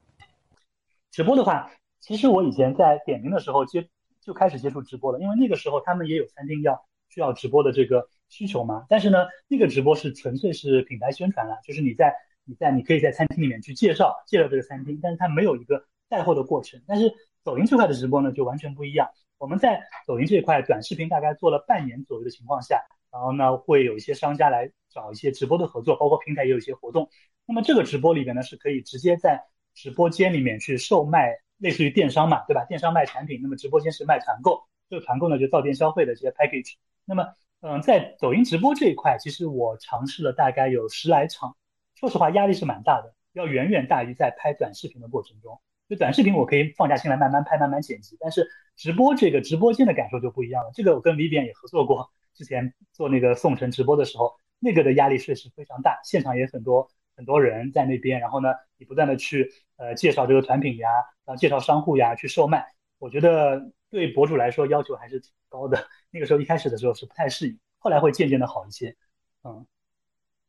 [1.11, 3.87] 直播的话，其实我以前在点评的时候接
[4.23, 8.87] 就开始接触直播了，因为那个时候他们也有餐厅要需要直播的这个需求嘛。
[8.89, 12.15] 但是呢，那个直播是纯粹是品牌宣传了，就是你在
[12.45, 16.81] 你在你可以在餐厅里面去介绍介绍这个餐厅，但是它没有一个带货的过程。
[16.87, 17.13] 但是
[17.43, 19.09] 抖音这块的直播呢就完全不一样。
[19.39, 27.11] 我们在抖音这块短视频大概做了半年左右的情况下，然后呢会有一些商家来找一些直播的合作，包括平台也有一些活动。
[27.45, 29.43] 那么这个直播里边呢是可以直接在
[29.75, 31.35] 直播间里面去售卖。
[31.63, 32.65] 类似于电商嘛，对吧？
[32.65, 36.75] 电商卖产品，那么直播间是卖团购，这个团购呢就到店消费的这些 package。
[37.05, 37.25] 那么，
[37.61, 41.57] 嗯，在抖音直播这一块，其实我尝试了大概有十来场，
[41.95, 45.61] 说实话压力是蛮大的，要远远大于在拍短视频的过程中。
[45.89, 50.71] 就短视频我可以放下心来慢慢拍、慢慢剪辑，但是直播这个直播间的感受就不一样了。
[50.75, 56.91] 这个我跟 Vivian 也合作过，之前做那个宋城直播的时候，那个的压力确实非常大，现场也很多。
[57.23, 58.49] 很多人在那边，然后呢，
[58.79, 60.89] 你不断的去呃介绍这个产品呀，
[61.25, 62.67] 然后介绍商户呀，去售卖。
[62.99, 65.87] 我觉得对博主来说要求还是挺高的。
[66.11, 68.97] 那个时候一开始的时候是不太适应，后来会渐渐的好一些。
[69.45, 69.65] 嗯，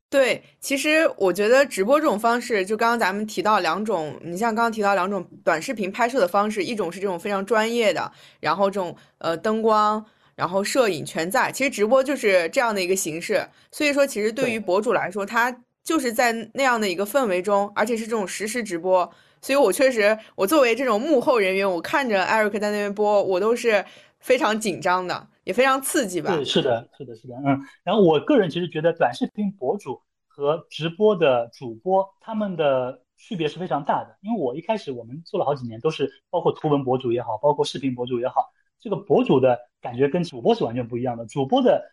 [0.09, 10.03] 对，其实我觉得直播这种方式，就刚刚咱们提到两种，你像刚刚提到两种短视频拍摄的方式，一种是这种非常专业的，然后这种呃灯光，
[10.35, 11.51] 然后摄影全在。
[11.51, 13.47] 其实直播就是这样的一个形式。
[13.71, 15.55] 所以说，其实对于博主来说，他。
[15.83, 19.11] 就是在那样的一个氛围中，而且是这种实时直播，
[19.41, 23.83] 所以我确实，我作为这种幕后人员，我看着 Eric 在那边播，我都是
[24.19, 26.33] 非常紧张的，也非常刺激吧。
[26.33, 27.59] 对，是的，是的，是的，嗯。
[27.83, 38.45] 然后我个人其实觉得，短视频博主和直播的主播他们的区别是非常大的，因为我一开始我们做了好几年，都是包括图文博主也好，包括视频博主也好，
[38.79, 41.83] 这个博主的感觉跟主播是完全不一样的，主播的。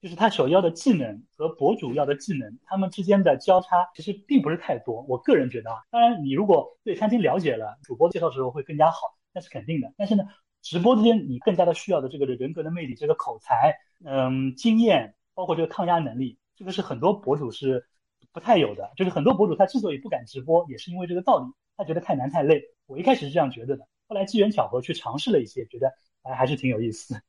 [0.00, 5.02] 就是他所要的技能和博主要的技能，他们之间的交叉其实并不是太多。
[5.08, 8.98] 我个人觉得啊，当然你如果对餐厅了解了，主播介绍的时候会更加好，
[9.32, 9.92] 那是肯定的。
[9.96, 10.24] 但是呢，
[10.62, 13.74] 直播之间你更加的需要的这个人格的魅力，这个口才，
[14.04, 17.86] 嗯，经验，包括这个抗压能力，这个是很多博主是
[18.32, 18.92] 不太有的。
[18.96, 22.62] 就是很多博主他之所以不敢直播，也是因为这个道理，他觉得太难太累。
[22.86, 25.92] 我一开始是这样觉得的，后来机缘巧合去尝试了一些，觉得
[26.22, 27.20] 哎还是挺有意思。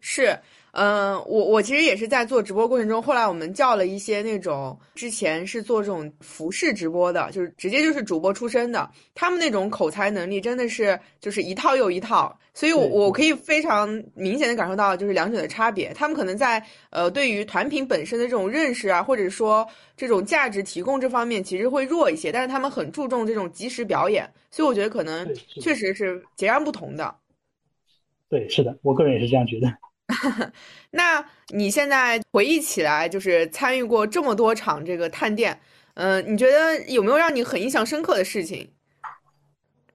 [0.00, 0.38] 是。
[0.72, 25.28] 嗯，我我其实也是在做直播过程中，后来我们叫了一些那种之前是做这种服饰直播的，就是直接就是主播出身的，他们那种口才能力真的是就是一套又一套，所以我我可以非常明显的感受到就是两者的差别，他们可能在呃对于团品本身的这种认识啊，或者说这种价值提供这方面其实会弱一些，但是他们很注重这种即时表演，所以我觉得可能
[25.60, 27.16] 确实是截然不同的。
[28.28, 29.66] 对，是的，我个人也是这样觉得。
[30.90, 35.60] 那你现在回忆起来，就是参与过这么多场这个探店，
[35.94, 38.72] 嗯，你觉得有没有让你很印象深刻的事情？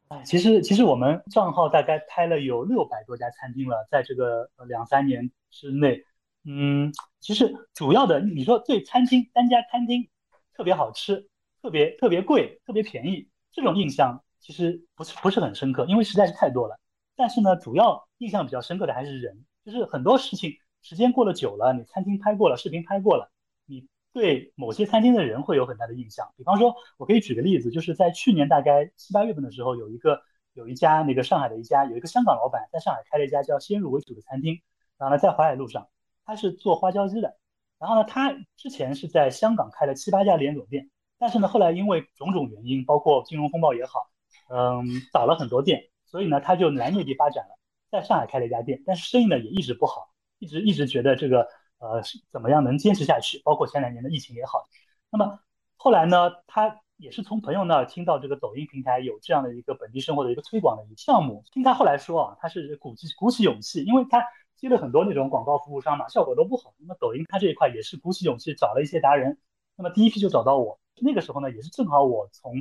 [0.09, 6.03] 哎，其实其实我们账号大概拍了有六百多家餐厅了，在这个两三年之内，
[6.45, 10.07] 嗯，其实主要的你说对餐厅单家餐厅
[10.55, 11.27] 特别好吃、
[11.63, 16.79] 特别特别贵、特别便宜这种印象，其实不是不是很深刻，因为实在是太多了。
[17.15, 19.43] 但是呢，主要印象比较深刻的还是人。
[19.65, 23.31] 就是很多事情，时间过了久了，你餐厅拍过了，视频拍过了，
[23.65, 26.33] 你对某些餐厅的人会有很大的印象。
[26.35, 30.21] 比方说，我可以举个例子，就是在去年大概七八月份的时候，有一个
[30.53, 34.61] 有一家那个上海的一家有一个香港老板在上海开了一家叫先入为主的餐厅，
[34.97, 35.87] 然后呢在淮海路上，
[36.25, 37.37] 他是做花椒鸡的。
[37.79, 44.09] 然后呢，他之前是在香港开了七八家连锁店，但是呢后来因为种种原因，包括金融风暴也好，
[44.49, 47.57] 嗯，倒了很多店，所以呢他就来内地发展了。
[47.93, 53.39] 在上海开了一家店，但是生意呢也一直不好，一直一直觉得这个呃怎么样能坚持下去？
[53.45, 54.67] 包括前两年的疫情也好，
[55.11, 55.39] 那么
[55.77, 64.23] 后来呢，他也是从朋友那儿听到这个抖音平台有这样的一个本地生活的一个推广的一个项目，听他后来说啊，他是鼓起鼓起勇气，因为他
[64.55, 66.73] 接了很多那种广告服务商嘛，效果都不好。
[66.79, 69.37] 那么抖音他这一块也是鼓起勇气找了一些达人，
[69.75, 72.53] 那么第一批就找到我，那个时候呢也是正好我从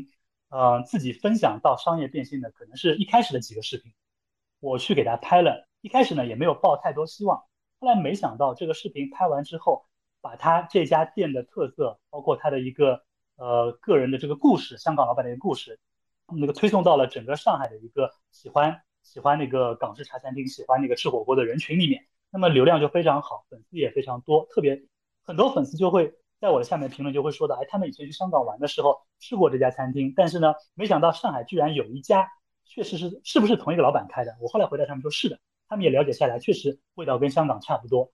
[0.50, 3.92] 呃自己分享到商业变现的，可能是一开始的几个视频。
[4.62, 7.36] 我去给他拍了，一开始呢也没有抱太多希望，
[7.80, 9.86] 后来没想到这个视频拍完之后，
[10.20, 13.02] 把他这家店的特色，包括他的一个
[13.34, 15.80] 呃个人的这个故事，香港老板的一个故事，
[16.28, 24.80] 那个推送到了整个上海的一个喜欢喜欢那个港式茶餐厅、喜欢那个吃火锅的人群里面，那么流量就非常好，粉丝也非常多，特别
[25.24, 32.28] 很多粉丝就会在我的下面评论就会说的，哎，他们以前去香港玩的时候吃过这家餐厅，但是呢，没想到上海居然有一家。
[32.74, 34.34] 确实是是不是同一个老板开的？
[34.40, 38.10] 我后来回答他们说是的，他们也了解下来，确实味道跟香港差不多。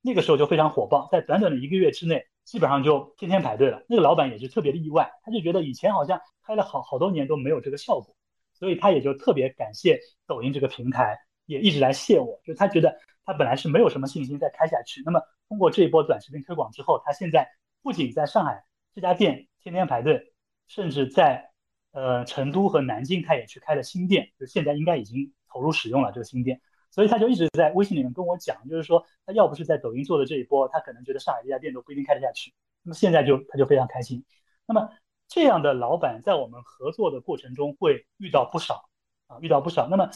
[0.00, 3.84] 那个时候就非常火爆，在短短的一个月之内，基本上就天天排队了。
[3.88, 8.16] 那个老板也是特别的意外，他就觉得以前好像开了好好多年都没有这个效果，
[8.52, 17.48] 所以他也就特别感谢抖音这个平台，也一直来谢我，就他觉得他本来是没有什么信心再开下去，那么通过这一波短视频推广之后，他现在
[17.80, 20.32] 不仅在上海这家店天天排队，
[20.66, 21.51] 甚至在
[21.92, 26.60] 呃成都和南京他也去开了新店，就现在应该已经投入使用了这个新店。
[26.90, 32.52] 所以他就一直在微信里面跟我讲，就是说他要不是在抖音做的这一波，他可能觉得上海这家店都不一定开得下去。
[32.82, 34.24] 那么现在就他就非常开心。
[34.66, 34.90] 那么
[35.26, 38.90] 这样的老板在我们合作的过程中会遇到不少
[39.26, 39.88] 啊，遇到不少。
[39.88, 40.10] 那么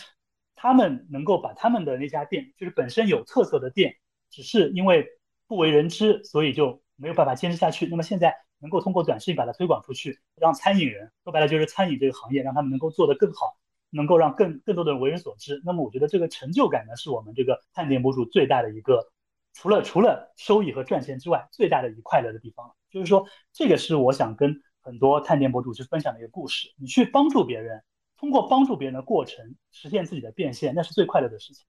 [0.54, 3.96] 他们能够把他们的那家店，就是本身有特色的店，
[4.28, 5.06] 只是因为
[5.46, 7.86] 不为人知，所以就没有办法坚持下去。
[7.86, 13.56] 那么现在能够通过短视频把它推广出去，让餐饮人说白了就是餐饮这个行业，让他们能够做得更好。
[13.90, 19.12] 能够让更更多的人为人所知，那么我觉得这个成就感呢，是我们这个探店博主最大的一个，
[19.54, 22.74] 除了除了收益和赚钱之外，最大的一个快乐的地方。
[22.90, 26.74] 就是说，这个是我想跟很多探店博主去分享的一个故事。
[26.76, 27.84] 你去帮助别人，
[28.18, 31.64] 通过帮助别人的过程实现自己的变现，那是最快乐的事情。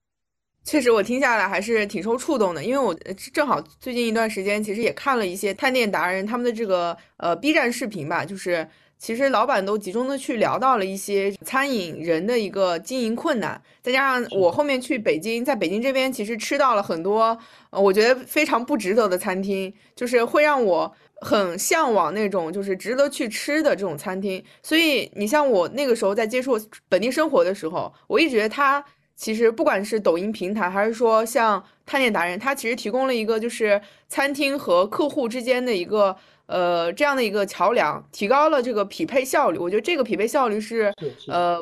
[0.67, 2.93] 确实，我听下来还是挺受触动的，因为我
[3.31, 8.67] 正好最近一段时间其实也看了一些探店达人他们的这个呃 B 站视频吧，就是。
[8.99, 17.37] 其实老板都集中的去聊到了一些餐饮人的一个经营困难，再加上我后面去北京，在北京这边其实吃到了很多，
[17.69, 20.91] 呃，我觉得非常不值得的餐厅，就是会让我
[21.21, 24.43] 很向往那种就是值得去吃的这种餐厅。
[24.63, 26.59] 所以你像我那个时候在接触
[26.89, 28.83] 本地生活的时候，我一直觉得它
[29.17, 36.15] 其实不管是抖音平台，还是说像探店达人，它其实提供了一个就是餐厅和客户之间的一个。
[36.47, 39.57] 呃，这样的一个桥梁，提高了这个匹配效率。
[39.57, 40.93] 我觉得这个匹配效率是，
[41.27, 41.59] 呃，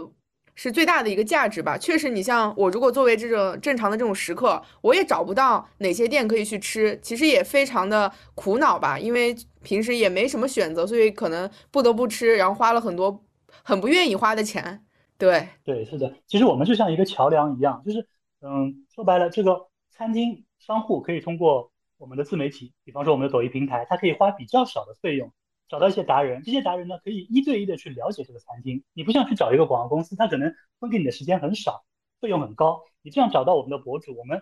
[0.53, 1.75] 是最大的一个价值吧。
[1.75, 8.99] 确实，你像我，如果作为这种正常的这种食客，我也找不到哪些店可以去吃，其实也非常的苦恼吧。
[8.99, 13.23] 因为平时也没什么选择，所以可能不得不吃，然后花了很多
[13.63, 14.84] 很不愿意花的钱。
[15.17, 16.15] 对，对，是的。
[16.27, 18.07] 其实我们就像一个桥梁一样，就是，
[18.41, 21.71] 嗯，说白了，这个餐厅商户可以通过。
[21.97, 25.31] 我们的自媒体，比方说我们的抖音平台，它可以花比较少的费用
[25.69, 28.83] 找到一些达人，这些达人呢可以一对一的去了解这个餐厅。
[28.91, 31.85] 你不像去找一个广告公司，他可能分给你的时间很少，
[32.19, 32.83] 费用很高。
[33.01, 34.41] 你这样找到我们的博主，我们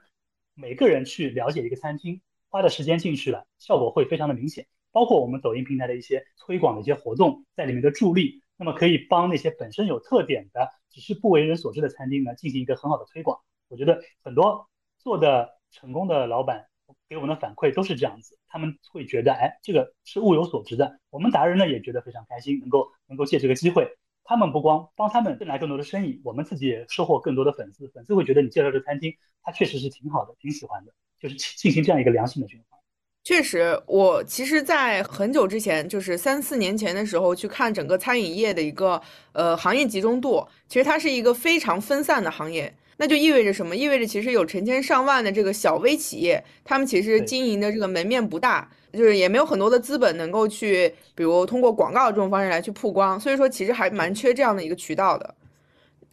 [0.55, 4.65] 每个人去了解一个餐厅，花的时间进去了，效果会非常的明显。
[4.91, 13.39] 包括我们抖音平台的一些推广的一些活动在里面的助力，那么可以帮那些本身有特点的，只是不为人所知的餐厅呢进行一个很好的推广。
[13.68, 16.68] 我觉得很多做的成功的老板。
[17.08, 20.99] 给我们的反馈都是这样子，他们会觉得，哎，这个是物有所值的。
[21.10, 23.88] 我们达人呢也觉得非常开心，能够能够借这个机会，
[24.24, 27.88] 他们不光帮他们挣来更多的生意，我们自己也收获更多的粉丝。
[27.89, 32.80] 粉丝会觉得你介绍这餐厅，他确实是挺好的，挺喜欢的，就是进行这样一个良性的循环。
[33.24, 39.01] 确实，我其实，在很久之前，就是三四年前的时候，去看整个餐饮业的一个
[39.32, 42.74] 呃行业集中度，其实它是一个非常分散的行业。
[42.97, 43.76] 那就意味着什么？
[43.76, 53.19] 意味着其实有成千上万的这个小微企业，他们其实经营的这个门面不大，就是也没有很多的资本能够去，比如通过广告这种方式来去曝光。
[53.19, 55.34] 所以说，其实还蛮缺这样的一个渠道的。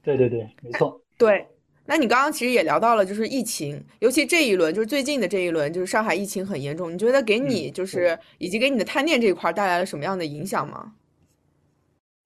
[0.03, 1.01] 对对对，没错。
[1.19, 1.47] 对，
[1.91, 6.95] 那你刚刚其实也聊到了，就是疫情，尤其这一轮，就是最近的这一轮，就是上海疫情很严重。
[6.95, 10.93] 你觉得给你就是以及给你的探店这一块带来了什么样的影响吗？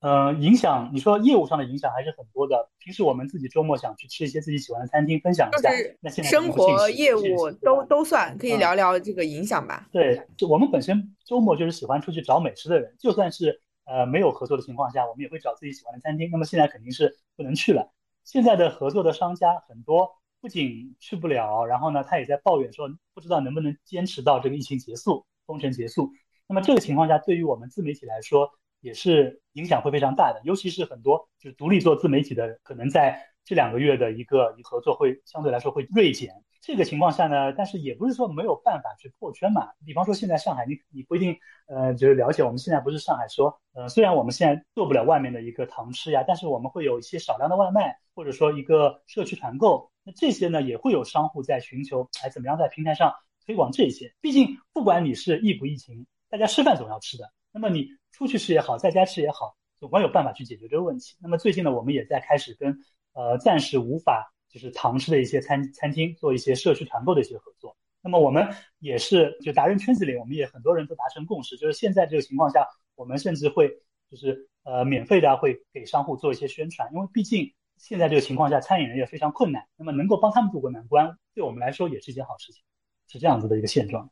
[0.00, 2.68] 嗯，影响你说业务上的影响还是很多的。
[2.78, 5.70] 平时我们自己周末想去吃一些自己喜欢的餐厅，分享一下。
[6.02, 9.88] 那现在生活业务都都算，可以聊聊这个影响吧。
[9.90, 16.28] 对，就我们本身周末就是喜欢出去找美食的人，就算是呃没有合作的情况下，我们也会找自己喜欢的餐厅。
[16.30, 17.90] 那么现在肯定是不能去了。
[18.24, 20.10] 现在的合作的商家很多，
[20.40, 26.10] 不仅去不了，然后呢，他也在抱怨说不知道能不能坚持到这个疫情结束、封城结束。
[26.46, 28.50] 那么这个情况下，对于我们自媒体来说，
[28.80, 36.44] 也是影响会非常大的，尤其是很多就是独立做自媒体的，可能在这两个月的一个合作会相对来说会锐减。
[36.64, 39.68] 这个情况下呢，但是也不是说没有办法去破圈嘛。
[39.84, 41.36] 比方说现在上海，你你不一定
[41.66, 53.12] 呃就是了解，我们现在不是上海说，呃虽然我们现在做不了外面的一个堂吃呀，但是我们会有一些少量的外卖，或者说一个社区团购，那这些呢也会有商户在寻求，哎怎么样在平台上
[53.44, 54.14] 推广这些？
[54.20, 57.88] 毕竟不管你是疫不疫情，大家吃饭总要吃的，那么你。
[58.16, 61.16] 出去吃也好，在家吃也好，总会有办法去解决这个问题。
[61.20, 62.78] 那么最近呢，我们也在开始跟
[63.12, 67.76] 呃暂时无法就是堂吃的一些餐餐厅做一些社区团购的一些合作。
[68.00, 68.48] 那么我们
[68.78, 73.68] 也是就达人圈子里，我们也很多人都达成共识，就是现在这个情况下，我们甚至会
[74.08, 79.66] 就是呃免费的会给商户做一些宣传，因为毕竟现在这个情况下，餐饮人也非常困难。
[79.76, 82.62] 那么能够帮他们渡过难关，对我们来说也是一件好事情，
[83.08, 84.08] 是这样子的一个现状。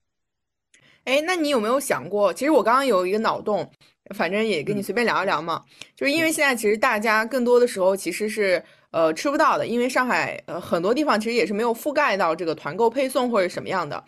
[1.05, 2.33] 哎，那你有没有想过？
[2.33, 3.71] 其实我刚刚有一个脑洞，
[4.15, 5.65] 反正也跟你随便聊一聊嘛。
[5.95, 14.05] 就是因为现在其实大家更多的时候其实是呃吃不到的，因为上海呃很多地方其实也是没有覆盖到这个团购配送或者什么样的。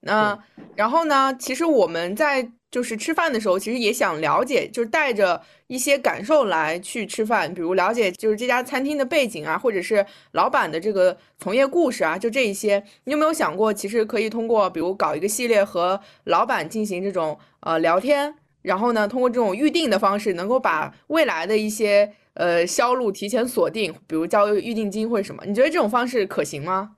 [0.00, 0.38] 那
[0.74, 2.50] 然后呢，其实我们在。
[2.70, 12.84] 就是吃饭的时候，其实也想了解，就是带着一些感受来去吃饭，比如了解就是这家餐厅的背景啊，或者是老板的这个从业故事啊，就这一些。
[13.04, 25.44] 你有没有想过，其实可以通过比如搞一个系列和老板进行这种呃聊天，然后呢，通过这种预定的方式，能够把未来的一些呃销路提前锁定，比如交预定金或者什么？
[25.44, 26.96] 你觉得这种方式可行吗？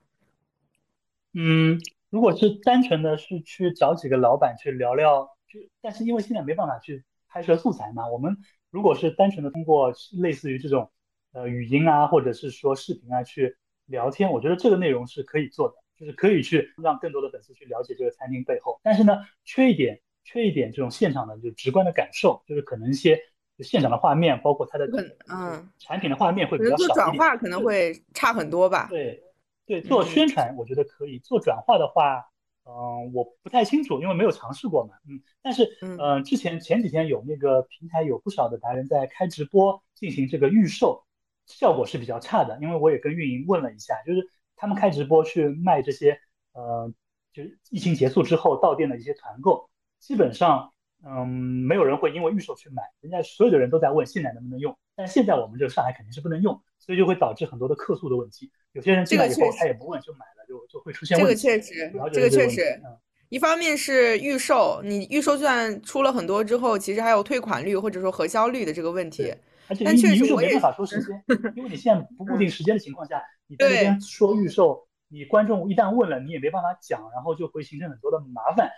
[1.34, 1.80] 嗯，
[2.10, 5.28] 如果是单纯的是去找几个老板去聊聊。
[5.48, 8.36] 就但是因为现在没办法去拍摄素材嘛，我们
[8.70, 10.92] 如果是单纯的通过类似于这种
[11.32, 18.78] 呃语音啊，或者是说视频啊去聊天，我觉得这个内容是可以做的，就是可以去让更多的粉丝去了解这个餐厅背后。
[18.84, 23.18] 但是呢，缺一点，缺一点这种现场的就直观的感受，就是可能一些
[23.62, 24.86] 现场的画面，包括它的
[25.28, 28.88] 嗯产品的画面会比较少做转化可能会差很多吧？
[28.90, 29.22] 对
[29.66, 32.26] 对，做宣传我觉得可以做转化的话。
[32.62, 34.94] 嗯，我不太清楚，因为没有尝试过嘛。
[35.08, 41.04] 嗯，但是，嗯，之前前几天有那个平台有不少的达人在开直播进行这个预售，
[41.46, 42.58] 效果是比较差的。
[42.60, 46.20] 因为我也跟运营问了一下，就是他们开直播去卖这些，
[46.52, 46.92] 呃，
[47.32, 50.72] 就是疫情结束之后到店的一些团购，基本上，
[51.04, 54.76] 嗯，没有人会因为预售去买，人家所有的人都在问现在能不能用。
[54.94, 58.50] 但现在我们这个上海肯定是不能用，所以就会导致很多的客诉的问题。
[58.72, 60.40] 有些人进来以后他也不问就买了。
[60.50, 62.82] 就就会出现这个确实，这个确实，
[63.28, 69.32] 一方面是预售，你预售就算出了很多之后，其实还有退款率或者说核销率的这个问题。
[69.68, 71.22] 而且你预售没办法说时间，
[71.54, 78.68] 因为你现在不固定时间的情况下，你在那边说预售，你观众一旦问了，你也没办法讲，然后就会形成很多的麻烦。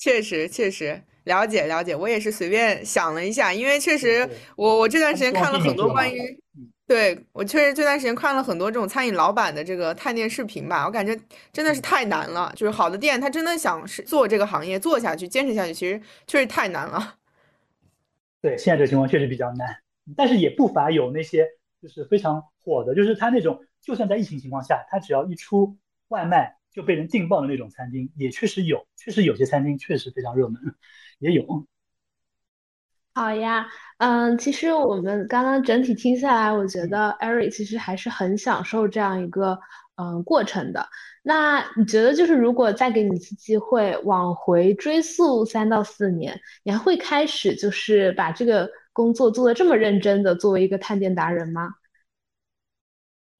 [0.00, 4.26] 确实，确实了解了解，我也是随便想了一下，因为确实
[4.56, 6.18] 我我这段时间看了很多关于。
[6.86, 11.16] 对我确实这段时间看了很多这种餐饮老板的这个探店视频吧，我感觉
[11.52, 12.52] 真的是太难了。
[12.56, 17.16] 就是好的店，他真的想是做这个行业做下去、坚持下去，其实确实太难了。
[18.42, 19.68] 对，现在这个情况确实比较难，
[20.16, 21.46] 但是也不乏有那些
[21.80, 25.76] 就是非常火的，就是他那种就算在疫情情况下，他只要一出
[26.08, 30.60] 外卖就被人订爆的那种餐厅，也确实有，确实有些餐厅确实非常热门，
[31.18, 31.66] 也有。
[33.12, 33.66] 好呀，
[33.98, 39.58] 嗯，其实我们刚刚整体听下来，我觉得 Eric 其实还是很享受这样一个
[39.96, 40.88] 嗯过程的。
[41.22, 51.74] 那你觉得，就是如果再给你一次机会，往回追溯三到四年，你还会开始就是把这个工作做的这么认真的作为一个探店达人吗？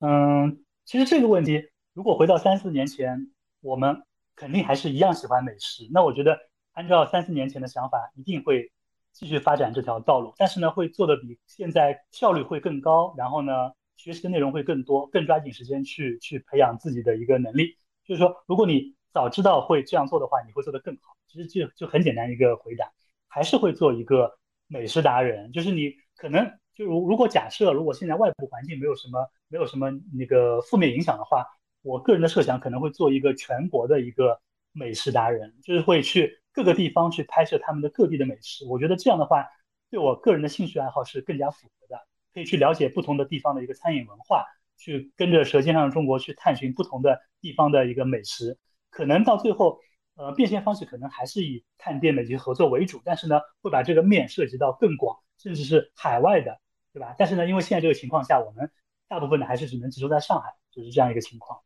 [0.01, 3.30] 嗯，其实这个问题，如果回到三四年前，
[3.61, 4.03] 我们
[4.36, 5.88] 肯定还是一样喜欢美食。
[5.93, 6.38] 那我觉得，
[6.72, 8.72] 按照三四年前的想法，一定会。
[9.12, 17.76] 继续发展这条道路，但是呢，会做的比现在效率会更高，然后呢，学习的内容会更多，更抓紧时间去去培养自己的一个能力。
[18.05, 21.16] 就是说，如果你早知道会这样做的话，你会做得更好。
[21.26, 22.88] 其实就就很简单一个回答，
[23.26, 24.38] 还是会做一个
[24.68, 25.51] 美食达人。
[25.51, 31.45] 就是你可能就如如果假设如果现在外部环境没有什么没有什么那个负面影响的话，
[31.83, 34.41] 我个人的设想可能会做一个全国的一个
[34.72, 36.39] 美食达人，就是会去。
[36.53, 39.47] 各个地方去拍摄他们的各地的美食，我觉得这样的话
[39.89, 41.97] 对我个人的兴趣爱好是更加符合的。
[42.35, 44.45] 可以去了解不同的地方的一个餐饮文化，
[44.76, 48.59] 去跟着《舌尖上的中国》去探寻不同的地方的一个美食。
[48.91, 49.78] 可能到最后，
[50.16, 56.59] 呃，变现方式可能还是以探店的一些合作为主，但是呢，会把这个面涉及到更广，甚至是海外的，
[56.93, 57.14] 对吧？
[57.16, 58.72] 但是呢，因为现在这个情况下，我们
[59.07, 61.61] 大部分的还是只能集中在上海，就是这样一个情况。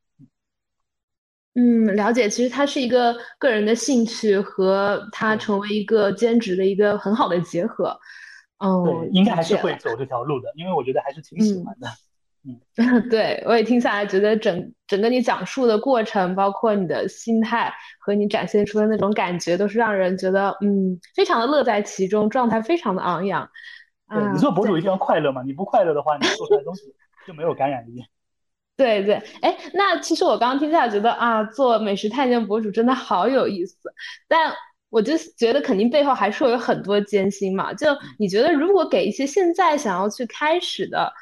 [1.54, 2.28] 嗯，了解。
[2.28, 7.96] 其实它是一个个人的兴趣和它成为一个兼职的一个很好的结合。
[8.58, 11.88] 嗯，应该还是会走这条路的，因为我觉得还是挺喜欢的。
[12.46, 23.48] 嗯， 对我也听下来，觉得整整个你讲述的过程，包括你的心态和你展现出的那种感觉，都是让人觉得嗯，非常的乐在其中，状态非常的昂扬。
[24.08, 26.82] 对，你做博主一定要快乐嘛，你不快乐的话，你做出来东西
[27.26, 28.04] 就没有感染力。
[28.76, 33.76] 对对，哎，那其实我刚刚听下来觉得啊，做美食探店博主真的好有意思，
[34.26, 34.52] 但
[34.90, 37.72] 我就觉得肯定背后还是会有很多艰辛嘛。
[37.72, 41.12] 就你觉得，如果给一些现在想要去开始的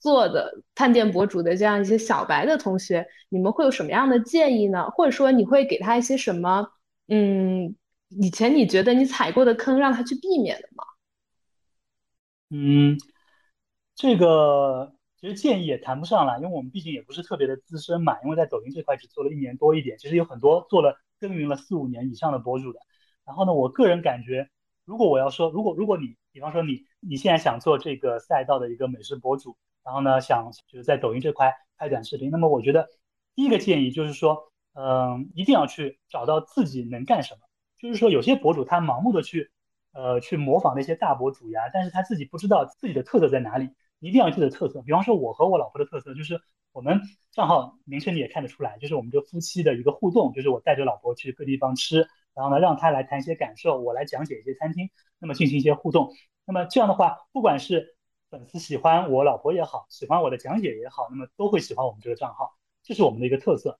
[0.00, 4.90] 做的探店博主的这样一些小白的同学，你们会有什么样的建议呢？
[4.90, 6.68] 或者说你会给他一些什么，
[7.08, 7.74] 嗯，
[8.08, 10.84] 以前你觉得你踩过的坑，让他去避免的吗？
[12.50, 12.98] 嗯，
[13.94, 14.92] 这个。
[15.20, 18.22] 其实建议也谈不上了，因为我们毕竟也不是特别的资深嘛。
[18.22, 22.78] 因为在抖音这块只做了一年多一点，其实有很多做了耕耘了四五年以上的博主的。
[23.24, 24.48] 然后呢，我个人感觉，
[24.84, 32.88] 如果我要说，如果如果你，比方说你你现在想做这个赛道的一个美食博主，然后呢，想就是在抖音这块拍短视频，那么我觉得
[33.34, 37.40] 第一个建议就是说，嗯，一定要去找到自己能干什么。
[37.78, 39.50] 就是说，有些博主他盲目的去，
[39.92, 43.70] 呃，去模仿那些大博主呀，但是他自己不知道自己的特色在哪里。
[44.00, 44.82] 一定要有自己的特色。
[44.82, 46.40] 比方说，我和我老婆的特色就是，
[46.72, 47.00] 我们
[47.32, 56.12] 账号名称你也看得出来，就是我们这夫妻的一个互动，就是我带着老婆去各地方吃，然后呢，让她来谈一些感受，我来讲解一些餐厅，那么进行一些互动。
[56.44, 57.96] 那么这样的话，不管是
[58.30, 63.78] 粉丝喜欢我老婆也好，喜欢我的讲解也好，那么都会喜欢我们这个账号，这是我们的一个特色。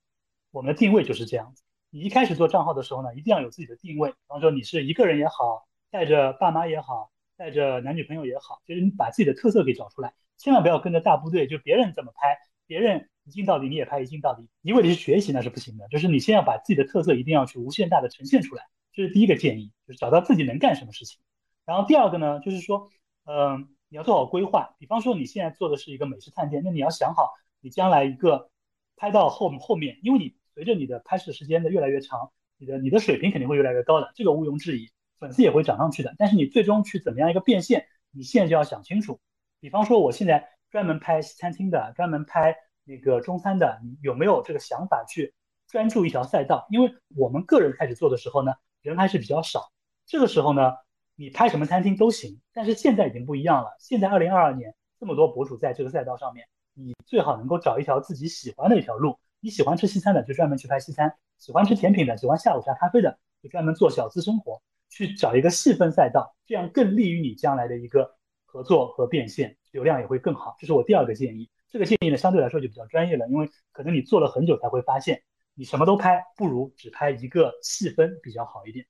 [0.51, 1.63] 我们的定位就是这样子。
[1.91, 4.11] 你一开始做账号的时候呢，一定要有自己的定位。
[4.11, 7.11] 比方说，你是一个人也好，带着爸妈也好。
[7.39, 12.37] 带着男女朋友也好，就是你把自己的特色给找出来，千万不要跟着大部队，就别人怎么拍，
[12.67, 15.87] 别人一镜到底你也拍一镜到底，一味的去学习那是不行的。
[15.87, 21.21] 就是你先要把自己的特色一定要去无限大的呈现出来，这是第一个建议，就是找到自己能干什么事情。
[21.65, 22.91] 然后第二个呢，就是说，
[23.25, 24.75] 嗯，你要做好规划。
[24.81, 28.51] 比方说你现在做的是一个美食探店，那你要想好你将来一个
[28.97, 34.91] 拍到后后面，因为你随着你的拍摄时间的越来越长，你的你的水平肯定会越来越高的，这个毋庸置疑。
[35.19, 39.21] 粉丝也会涨上去的，但是你最终去怎么样一个变现，你现在就要想清楚。
[39.61, 45.35] 比方说，我现在专门拍西餐厅的，专门拍那个中餐的，你有没有这个想法去
[45.67, 46.67] 专注一条赛道？
[46.71, 48.53] 因为我们个人开始做的时候呢，
[48.83, 49.73] 人还是比较少，
[50.07, 50.73] 这个时候呢，
[51.17, 52.41] 你拍什么餐厅都行。
[52.53, 59.19] 但是现在已经不一样了，现在二零二二年这么多博主在这个赛道上面，你最好能够找一条自己喜欢的一条路。
[59.41, 61.09] 你喜欢吃西餐的，就专门去拍西餐；
[61.39, 64.61] 喜欢吃甜品的，喜欢下午茶咖啡的，就专门做小资生活。
[64.89, 70.57] 去找一个细分赛道，这样更利于你将来的一个合作和变现，流量也会更好。
[70.59, 71.51] 这是我第二个建议。
[71.69, 75.23] 这个建议呢，相对来说就比较专业了，因为可能你做了很久才会发现，
[75.55, 78.87] 你什么都拍不如只拍一个细分比较好一点。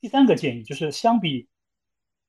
[0.00, 1.48] 第三个建议就是，相比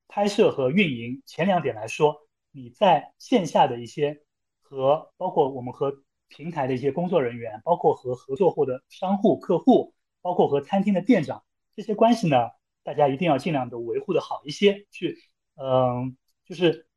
[0.07, 4.24] 拍摄和运营前两点来说，你在线下的一些
[4.59, 5.93] 和包括我们和
[6.28, 11.43] 平台的一些工作人员，包括和合作后的商户、客户，包括和餐厅的店长
[11.76, 12.49] 这些关系呢。
[12.84, 15.17] 大家一定要尽量的维护的好一些，去，
[15.55, 16.88] 嗯，就是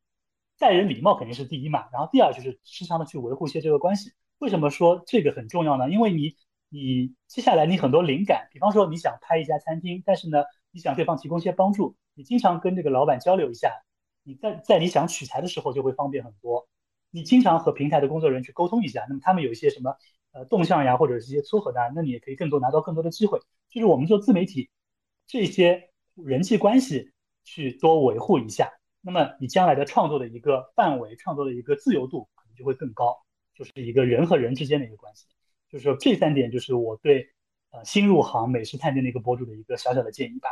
[0.57, 4.11] 待人礼貌肯定是第一嘛，然后第二就是时常的去维护一些这个关系。
[4.39, 5.89] 为什么说这个很重要呢？
[5.89, 6.35] 因为你，
[6.69, 13.71] 你接下来你很多灵感，比方说你想开一家餐厅，但是呢，你想对方提供一些帮助，你经常跟这个老板交流一下，
[14.23, 16.67] 你在在你想取材的时候就会方便很多。
[17.11, 19.95] 你经常和平台的工作人员去沟通一下，那么他们有一些什么
[20.33, 23.39] 呃动向呀，或者是一些撮合的，那你也可以更多拿到更多的机会。
[23.69, 24.69] 就是我们做自媒体。
[25.27, 27.11] 这些人际关系
[27.43, 28.71] 去多维护一下，
[29.01, 33.17] 那么你将来的创作的一个范围、创作的一个自由度可能就会更高，
[33.53, 35.25] 就是一个人和人之间的一个关系。
[35.69, 37.29] 就是说这三点就是我对
[37.71, 40.49] 呃新入行美食探店的一个博主的一个小小的建议吧。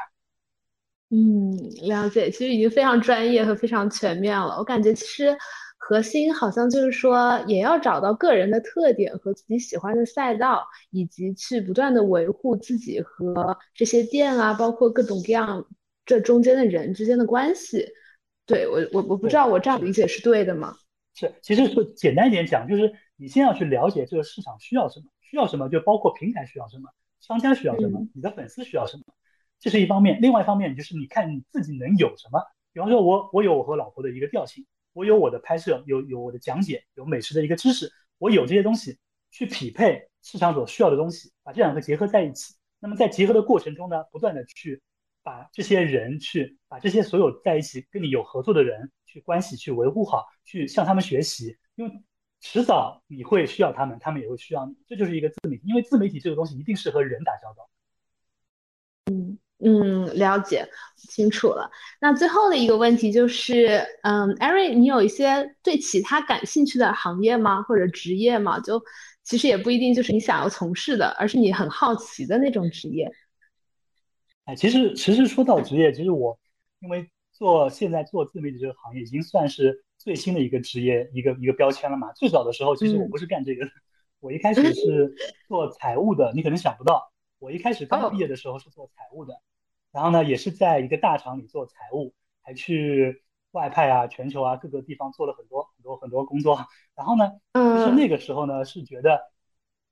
[1.10, 1.56] 嗯，
[1.88, 4.58] 了解，其实已经非常专业和非常全面了。
[4.58, 5.38] 我感觉其实。
[5.86, 15.68] 核心好像就是说，也要找到个人的特点和自己喜欢的赛道，以及去不断的维护自己和这些店啊，包括各种各样
[16.06, 17.86] 这中间的人之间的关系。
[18.46, 20.74] 对我，我我不知道我这样理解是对的吗？
[21.16, 29.04] 是，其实说简单一点讲，就是你先要去了解这个市场需要什么，需要什么就包括平台需要什么，商家需要什么，你的粉丝需要什么，
[29.60, 30.20] 这是一方面。
[30.22, 34.66] 另外一方面就是你看你自己能有什么，比方说我我有我和老婆的一个调性。
[34.94, 38.98] 我有我的拍摄，有有我的讲解，有美食的一个知识，我有这些东西
[39.32, 42.54] 去匹配市场所需要的东西，把这两个结合在一起。
[42.80, 44.82] 那么在结合的过程中呢，不断的去
[45.24, 51.92] 把这些人去把这些所有在一起跟你有合作的人去关系去维护好，去向他们学习，因为
[52.40, 57.70] 迟早你会需要他们，他们也会需要你，这就是一个自媒体，因为自媒体这个东西一定是和人打交道。
[59.12, 59.40] 嗯。
[59.64, 61.70] 嗯，了解清楚了。
[62.02, 67.62] 那最后的一个问题就是，嗯，艾瑞，你有一些对其他感兴趣的行业吗？
[67.64, 68.60] 或者职业吗？
[68.60, 68.84] 就
[69.24, 73.10] 其实也不一定就是你想要从事的，而是你很好奇的那种职业。
[74.46, 76.38] 哎，其实其实说到职业，其实我
[76.82, 82.12] 因为做现在做自媒体这个行业，已经算是最新的一个职业，一个一个标签了嘛。
[82.12, 83.72] 最早的时候，其实我不是干这个的，
[84.20, 85.16] 我一开始是
[85.48, 86.34] 做财务的。
[86.36, 87.10] 你可能想不到，
[87.40, 89.34] 我一开始刚毕业的时候是做财务的。
[89.94, 96.66] 然后呢，也是在一个大厂里做财务，还去外派啊、全球啊各个地方做了很多很多很多工作。
[96.96, 99.22] 然后呢，就是那个时候呢，是觉得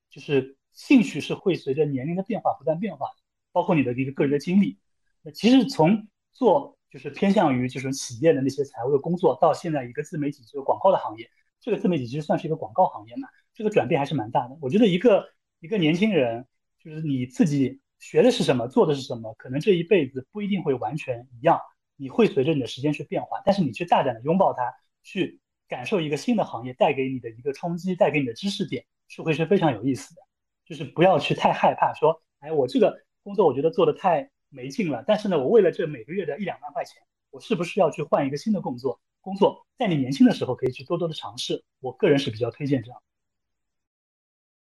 [0.10, 3.14] 就是兴趣是会随着年龄的变化不断变化的，
[3.52, 4.80] 包括你的一个个人的经历。
[5.22, 11.30] 那其实从做就是偏向于就是企业的那些财务的工作，到现在一个自媒体这个广告的行业，
[11.60, 14.58] 这个自媒体其实算是一个广告行业嘛，这个转变还是蛮大的。
[14.62, 15.28] 我觉得一个
[15.60, 16.48] 一个年轻人，
[16.84, 17.81] 就是你自己。
[18.02, 21.62] 学的是什么，做的是什么，可能这一辈子不一定会完全一样，
[21.96, 23.42] 你会随着你的时间去变化。
[23.46, 24.74] 但是你去大胆的拥抱它，
[25.04, 30.22] 去感受一个新的行业带给你的一个冲击，带给你的知识点，是会是非常有意思的。
[30.66, 39.00] 就是不要去太害怕说，哎，我这个工作我觉得做的太没劲了，但是呢，我为了这每个月的一两万块钱，我是不是要去换一个新的工作？
[39.22, 43.00] 工作在你年轻的时候可以去多多的尝试，我个人是比较推荐这样。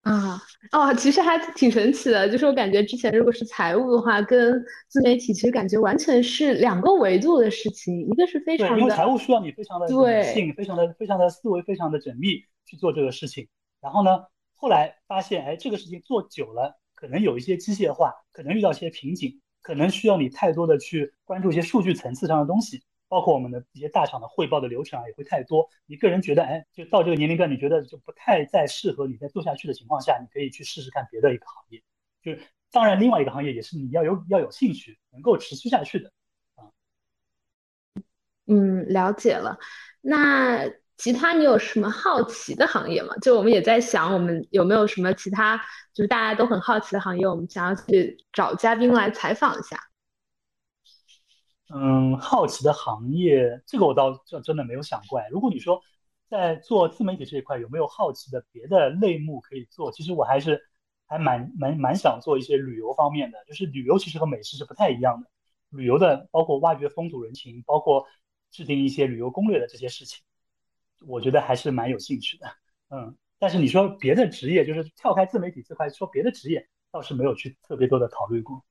[0.06, 0.40] 啊
[0.70, 9.92] 哦，其实还挺神奇的，就是我感觉之前如果是财务的话，跟自媒体其实感觉完全是两个维度的事情，一个是非常的，因为财务需要你非常的理
[10.32, 13.48] 性，非常的非常的思维非常的缜密去做这个事情。
[13.80, 22.84] 然后呢，后来发现，哎，这个事情做久了，可能有一些机械化，可能遇到一些瓶颈，可能需要你太多的去关注一些数据层次上的东西。
[23.08, 25.68] 包括我们的一些大厂的汇报的流程啊，也会太多。
[25.86, 31.82] 你个人觉得，哎，就到这个年龄段，你觉得就不太再适合你再做下去的情况下，你可以去试试看别的一个行业。
[32.22, 32.42] 就是
[32.72, 36.10] 当然，另外一个行业也是你要有要有兴趣，能够持续下去的
[36.56, 36.66] 啊。
[38.46, 39.58] 嗯，了解了。
[40.00, 43.14] 那其他你有什么好奇的行业吗？
[43.22, 45.56] 就我们也在想，我们有没有什么其他
[45.94, 49.78] 就是大家都很好奇的行业，我们想要去找嘉宾来采访一下。
[51.68, 55.20] 嗯，好奇的行业，这个我倒真真的没有想过。
[55.30, 55.80] 如果你说
[56.28, 60.60] 在做自媒体这一块有没有好奇的别的类目可以做，其实我还是
[61.06, 63.38] 还蛮蛮蛮想做一些旅游方面的。
[63.46, 65.28] 就是旅游其实和美食是不太一样的，
[65.70, 68.06] 旅游的包括挖掘风土人情，包括
[68.50, 70.22] 制定一些旅游攻略的这些事情，
[71.06, 72.46] 我觉得还是蛮有兴趣的。
[72.90, 78.64] 嗯，但是你说别的职业，就是跳开自媒体这块说别的职业，倒是没有去特别多的考虑过。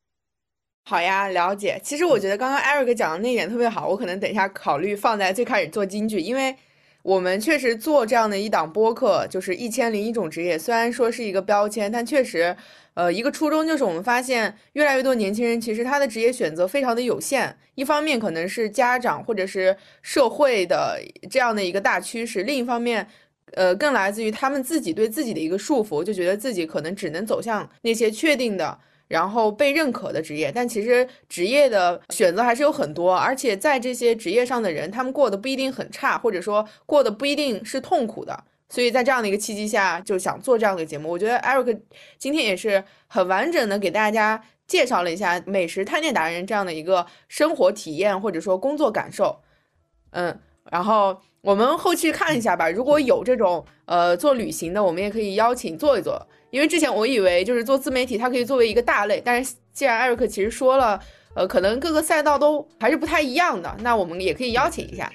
[0.88, 1.80] 好呀，了解。
[1.82, 6.56] 其实我觉得刚刚 Eric 讲的那一点特别好，我可能等一下考虑放在最开始做京剧，因为
[7.02, 12.56] 我们确实做这样的一档播客，就是一千零一种职业，虽然说是一个标签，但确实，
[12.94, 23.08] 呃，一个初衷就是我们发现越来越多年轻人其实他的职业选择非常的有限，一方面可能是家长或者是社会的这样的一个大趋势，另一方面，
[23.54, 28.78] 呃，更来自于他们自己对自己的一个束缚，就觉得自己可能只能走向那些确定的。
[29.08, 38.44] 然后被认可的职业，但其实职业的选择还是有很多，而且在这些职业上的人，他们过得不一定很差，或者说过得不一定是痛苦的。
[38.68, 41.10] 所以在这样的一个契机下，就想做这样的节目。
[41.10, 41.80] 我觉得 Eric
[42.18, 49.40] 今天也是很完整的给大家介绍了一下美食探店达人这样的一个生活体验或者说工作感受。
[50.10, 50.40] 嗯，
[50.72, 56.28] 然后我们后期看一下吧，如果有这种呃做旅行的，我们也可以邀请做一做。
[56.56, 60.98] 因为之前我以为就是做自媒体，它可以作为一个大类，但是既然艾瑞克其实说了，
[61.34, 65.12] 呃，可能各个赛道都还是不太一样的，那我们也可以邀请一下。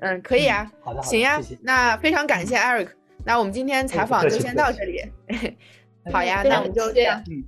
[0.00, 0.68] 嗯，可以啊。
[0.80, 1.40] 好的，行呀。
[1.62, 2.92] 那非常感谢艾瑞克。
[3.24, 5.00] 那我们今天采访就先到这里。
[6.12, 7.22] 好呀，那我们就这样。
[7.30, 7.44] 嗯。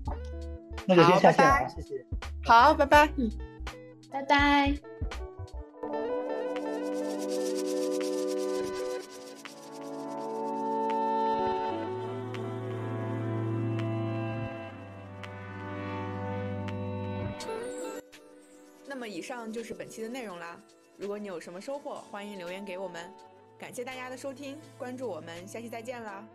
[0.86, 2.05] 那就先下线了，谢谢。
[2.45, 3.09] 好，拜拜。
[3.16, 3.28] 嗯，
[4.09, 4.72] 拜拜。
[19.23, 20.61] 以上就是本期的内容啦。
[20.97, 23.09] 如果你有什么收获，欢迎留言给我们。
[23.57, 26.27] 感谢大家的收听，关注我们，下期再见啦。